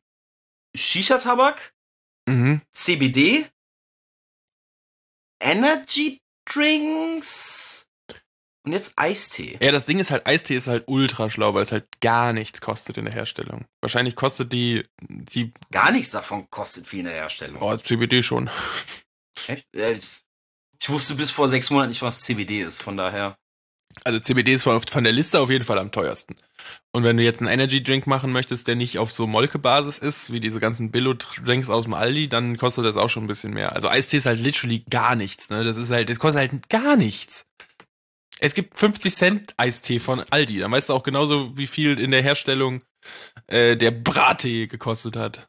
[0.75, 1.73] Shisha-Tabak,
[2.27, 2.61] mhm.
[2.73, 3.47] CBD,
[5.41, 7.87] Energy Drinks
[8.63, 9.57] und jetzt Eistee.
[9.61, 12.61] Ja, das Ding ist halt, Eistee ist halt ultra schlau, weil es halt gar nichts
[12.61, 13.65] kostet in der Herstellung.
[13.81, 17.61] Wahrscheinlich kostet die, die, Gar nichts davon kostet viel in der Herstellung.
[17.61, 18.49] oh, CBD schon.
[19.47, 19.65] Echt?
[20.79, 23.37] Ich wusste bis vor sechs Monaten nicht, was CBD ist, von daher.
[24.05, 26.35] Also CBD ist von, von der Liste auf jeden Fall am teuersten.
[26.91, 30.31] Und wenn du jetzt einen Energy Drink machen möchtest, der nicht auf so Molke-Basis ist,
[30.31, 33.73] wie diese ganzen Billo-Drinks aus dem Aldi, dann kostet das auch schon ein bisschen mehr.
[33.73, 35.63] Also Eistee ist halt literally gar nichts, ne?
[35.63, 37.47] Das ist halt, das kostet halt gar nichts.
[38.43, 40.59] Es gibt 50 Cent Eistee von Aldi.
[40.59, 42.81] Dann weißt du auch genauso, wie viel in der Herstellung
[43.47, 45.47] äh, der Brattee gekostet hat.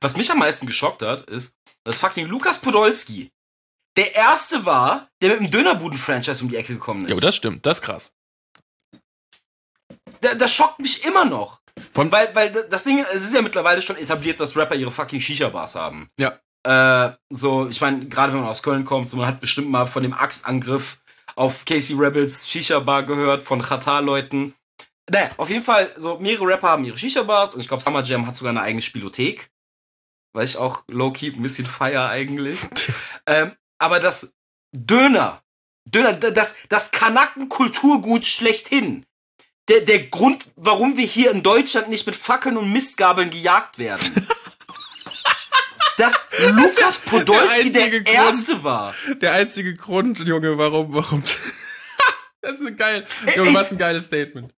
[0.00, 3.30] Was mich am meisten geschockt hat, ist, dass fucking Lukas Podolski
[3.96, 7.08] der erste war, der mit dem Dönerbuden-Franchise um die Ecke gekommen ist.
[7.08, 8.12] Ja, aber das stimmt, das ist krass.
[10.20, 11.60] Da- das schockt mich immer noch.
[11.94, 15.20] Von- weil, weil das Ding, es ist ja mittlerweile schon etabliert, dass Rapper ihre fucking
[15.20, 16.10] Shisha-Bars haben.
[16.18, 16.40] Ja.
[16.64, 19.86] Äh, so, ich meine, gerade wenn man aus Köln kommt, so man hat bestimmt mal
[19.86, 20.98] von dem Axtangriff
[21.36, 24.54] auf Casey Rebels Shisha-Bar gehört, von Qatar-Leuten.
[25.08, 28.26] Naja, auf jeden Fall, so mehrere Rapper haben ihre Shisha-Bars und ich glaube, Summer Jam
[28.26, 29.50] hat sogar eine eigene Spielothek.
[30.32, 32.58] Weil ich auch low-key ein bisschen feier eigentlich.
[33.26, 34.34] ähm, aber das
[34.74, 35.42] Döner,
[35.84, 39.06] Döner, das, das Kanaken-Kulturgut schlechthin.
[39.68, 44.28] Der, der Grund, warum wir hier in Deutschland nicht mit Fackeln und Mistgabeln gejagt werden.
[45.96, 46.12] Dass
[46.52, 48.16] Lukas Podolski der, einzige Grund.
[48.16, 48.94] Erste war.
[49.20, 51.22] Der einzige Grund, Junge, warum, warum.
[52.40, 53.06] das ist ein geil.
[53.34, 54.52] Junge, was ein geiles Statement.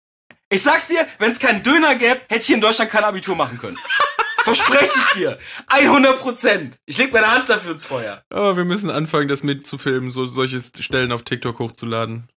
[0.49, 3.35] Ich sag's dir, wenn es keinen Döner gäbe, hätte ich hier in Deutschland kein Abitur
[3.35, 3.77] machen können.
[4.43, 5.37] Verspreche ich dir.
[5.67, 6.79] 100 Prozent.
[6.85, 8.23] Ich leg meine Hand dafür ins Feuer.
[8.33, 12.29] Oh, wir müssen anfangen, das mitzufilmen, so solche Stellen auf TikTok hochzuladen.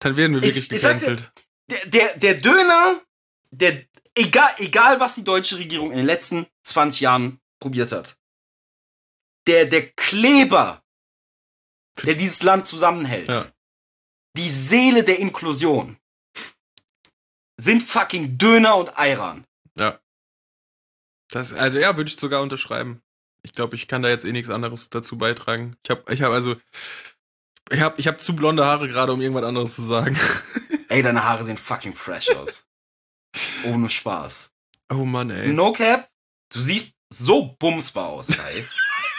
[0.00, 1.32] Dann werden wir Ich- wirklich ich sag's dir- gecancelt.
[1.70, 3.00] Der, der, der Döner,
[3.50, 3.84] der,
[4.14, 8.18] egal, egal was die deutsche Regierung in den letzten 20 Jahren probiert hat.
[9.46, 10.84] Der, der Kleber,
[12.02, 13.28] der dieses Land zusammenhält.
[13.28, 13.46] Ja.
[14.36, 15.96] Die Seele der Inklusion.
[17.56, 19.46] Sind fucking Döner und Ayran.
[19.78, 19.98] Ja.
[21.30, 23.00] Das, also ja, würde ich sogar unterschreiben.
[23.42, 25.76] Ich glaube, ich kann da jetzt eh nichts anderes dazu beitragen.
[25.84, 26.56] Ich habe, ich habe also,
[27.70, 30.18] ich habe, ich habe zu blonde Haare gerade, um irgendwas anderes zu sagen.
[30.90, 32.66] Ey, deine Haare sehen fucking fresh aus.
[33.64, 34.52] Ohne Spaß.
[34.90, 35.48] Oh Mann, ey.
[35.48, 36.10] No cap,
[36.52, 38.64] du siehst so bumsbar aus, ey.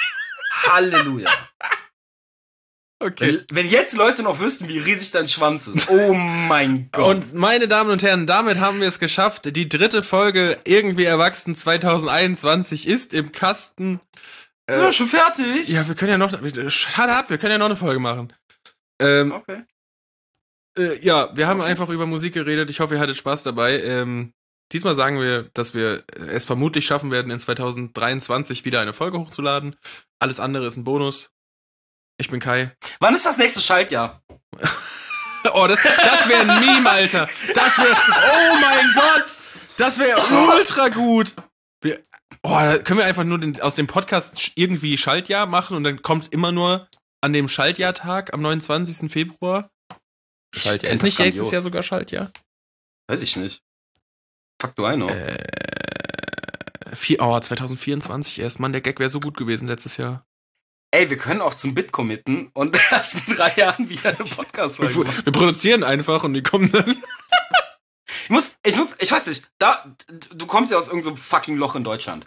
[0.67, 1.31] Halleluja.
[2.99, 3.41] Okay.
[3.49, 5.89] Wenn, wenn jetzt Leute noch wüssten, wie riesig dein Schwanz ist.
[5.89, 7.05] Oh mein Gott.
[7.15, 9.55] Und meine Damen und Herren, damit haben wir es geschafft.
[9.55, 13.99] Die dritte Folge Irgendwie Erwachsen 2021 ist im Kasten.
[14.67, 15.67] Äh, ja, schon fertig.
[15.67, 16.31] ja, wir können ja noch.
[16.71, 18.33] Schade ab, wir können ja noch eine Folge machen.
[18.99, 19.63] Ähm, Okay.
[20.77, 22.69] Äh, ja, wir haben einfach über Musik geredet.
[22.69, 23.81] Ich hoffe, ihr hattet Spaß dabei.
[23.81, 24.33] Ähm,
[24.71, 29.75] diesmal sagen wir, dass wir es vermutlich schaffen werden, in 2023 wieder eine Folge hochzuladen.
[30.19, 31.31] Alles andere ist ein Bonus.
[32.17, 32.71] Ich bin Kai.
[32.99, 34.21] Wann ist das nächste Schaltjahr?
[35.53, 37.29] Oh, das, das wäre ein Meme, Alter.
[37.53, 37.95] Das wäre.
[37.95, 39.37] Oh mein Gott!
[39.77, 40.19] Das wäre
[40.51, 41.35] ultra gut.
[41.81, 42.01] Wir,
[42.41, 46.01] oh, da können wir einfach nur den, aus dem Podcast irgendwie Schaltjahr machen und dann
[46.01, 46.87] kommt immer nur
[47.21, 49.11] an dem Schaltjahrtag am 29.
[49.11, 49.69] Februar.
[50.55, 50.93] Schaltjahr.
[50.93, 51.51] Ist nicht nächstes.
[51.51, 52.31] Jahr sogar Schaltjahr?
[53.07, 53.61] Weiß ich nicht.
[54.61, 55.09] Fuck I know.
[55.09, 55.37] Äh,
[56.93, 58.59] vier, oh, 2024 erst.
[58.59, 60.25] Mann, der Gag wäre so gut gewesen letztes Jahr.
[60.91, 64.25] Ey, wir können auch zum Bit committen und erst in drei Jahren wieder eine Wir,
[64.25, 65.25] Podcast-Folge machen.
[65.25, 67.03] wir produzieren einfach und die kommen dann.
[68.23, 69.95] Ich muss, ich muss, ich weiß nicht, da,
[70.33, 72.25] du kommst ja aus irgendeinem fucking Loch in Deutschland.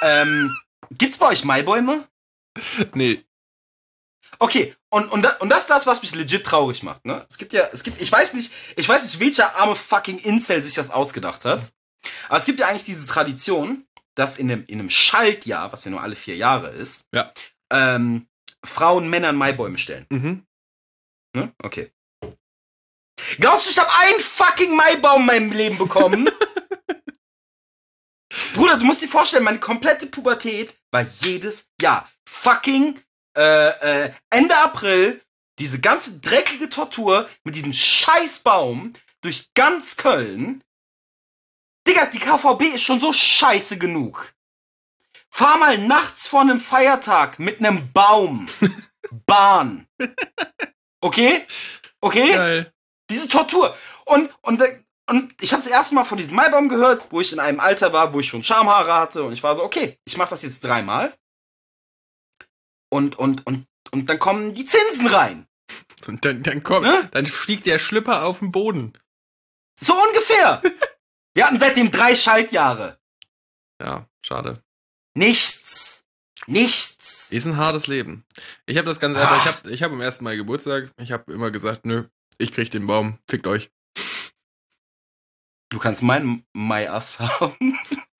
[0.00, 0.56] Ähm,
[0.90, 2.06] gibt's bei euch Maibäume?
[2.94, 3.24] Nee.
[4.38, 7.24] Okay, und, und, das, und das ist das, was mich legit traurig macht, ne?
[7.28, 10.62] Es gibt ja, es gibt, ich weiß nicht, ich weiß nicht, welcher arme fucking Incel
[10.62, 11.72] sich das ausgedacht hat.
[12.28, 15.90] Aber es gibt ja eigentlich diese Tradition, dass in einem, in einem Schaltjahr, was ja
[15.90, 17.32] nur alle vier Jahre ist, Ja.
[17.72, 18.28] ähm,
[18.64, 20.06] Frauen Männern Maibäume stellen.
[20.10, 20.46] Mhm.
[21.36, 21.52] Ne?
[21.62, 21.90] Okay.
[23.38, 26.28] Glaubst du, ich habe einen fucking Maibaum in meinem Leben bekommen?
[28.54, 33.00] Bruder, du musst dir vorstellen, meine komplette Pubertät war jedes Jahr fucking
[33.36, 35.20] äh, äh, Ende April
[35.58, 40.62] diese ganze dreckige Tortur mit diesem Scheißbaum durch ganz Köln.
[41.86, 44.32] Digga, die KVB ist schon so scheiße genug.
[45.30, 48.46] Fahr mal nachts vor einem Feiertag mit einem Baum.
[49.26, 49.86] Bahn.
[51.00, 51.44] Okay?
[52.00, 52.32] Okay?
[52.32, 52.72] Geil.
[53.10, 53.76] Diese Tortur.
[54.06, 54.62] Und, und,
[55.10, 57.92] und ich habe das erste Mal von diesem Maibaum gehört, wo ich in einem Alter
[57.92, 59.22] war, wo ich schon Schamhaare hatte.
[59.22, 61.14] Und ich war so, okay, ich mache das jetzt dreimal.
[62.94, 65.48] Und, und, und, und dann kommen die Zinsen rein.
[66.06, 67.08] Und dann, dann kommt, Ne?
[67.10, 68.92] dann fliegt der Schlüpper auf den Boden.
[69.74, 70.62] So ungefähr.
[71.34, 73.00] Wir hatten seitdem drei Schaltjahre.
[73.82, 74.62] Ja, schade.
[75.14, 76.04] Nichts.
[76.46, 77.32] Nichts.
[77.32, 78.24] Ist ein hartes Leben.
[78.66, 81.32] Ich habe das ganz einfach, ich habe ich hab am ersten Mal Geburtstag, ich habe
[81.32, 82.04] immer gesagt, nö,
[82.38, 83.72] ich krieg den Baum, fickt euch.
[85.68, 87.76] Du kannst meinen Maiass haben.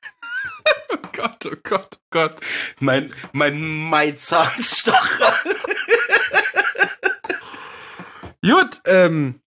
[1.47, 2.36] Oh Gott, oh Gott, oh Gott.
[2.80, 5.34] Mein, mein Maizahnstocher.
[8.42, 9.40] Gut, ähm,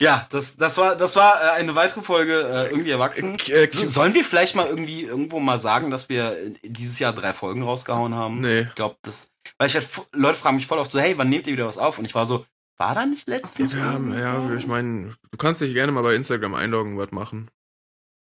[0.00, 3.36] Ja, das, das war, das war äh, eine weitere Folge äh, irgendwie erwachsen.
[3.48, 7.32] äh, So, sollen wir vielleicht mal irgendwie irgendwo mal sagen, dass wir dieses Jahr drei
[7.32, 8.40] Folgen rausgehauen haben?
[8.40, 8.60] nee.
[8.60, 9.30] Ich glaube, das.
[9.58, 11.78] Weil ich halt, Leute fragen mich voll oft so, hey, wann nehmt ihr wieder was
[11.78, 11.98] auf?
[11.98, 12.44] Und ich war so,
[12.78, 13.74] war da nicht letztens?
[13.74, 17.50] Haben, ja, ich meine, du kannst dich gerne mal bei Instagram einloggen, was machen.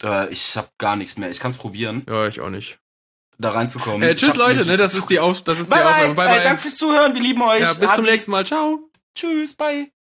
[0.06, 1.30] Äh, ich habe gar nichts mehr.
[1.32, 2.80] Ich kann es probieren, Ja, ich auch nicht.
[3.38, 4.02] da reinzukommen.
[4.08, 5.86] Äh, tschüss Leute, ne, das ist die Auf, das ist Bye die.
[5.86, 6.14] Aufnahme.
[6.16, 6.44] Bye Äh, bye.
[6.44, 7.14] danke fürs Zuhören.
[7.16, 7.60] Wir lieben euch.
[7.60, 8.12] ja, bis zum Adi.
[8.14, 8.46] nächsten Mal.
[8.46, 8.90] Ciao.
[9.16, 9.95] Tschüss, bye.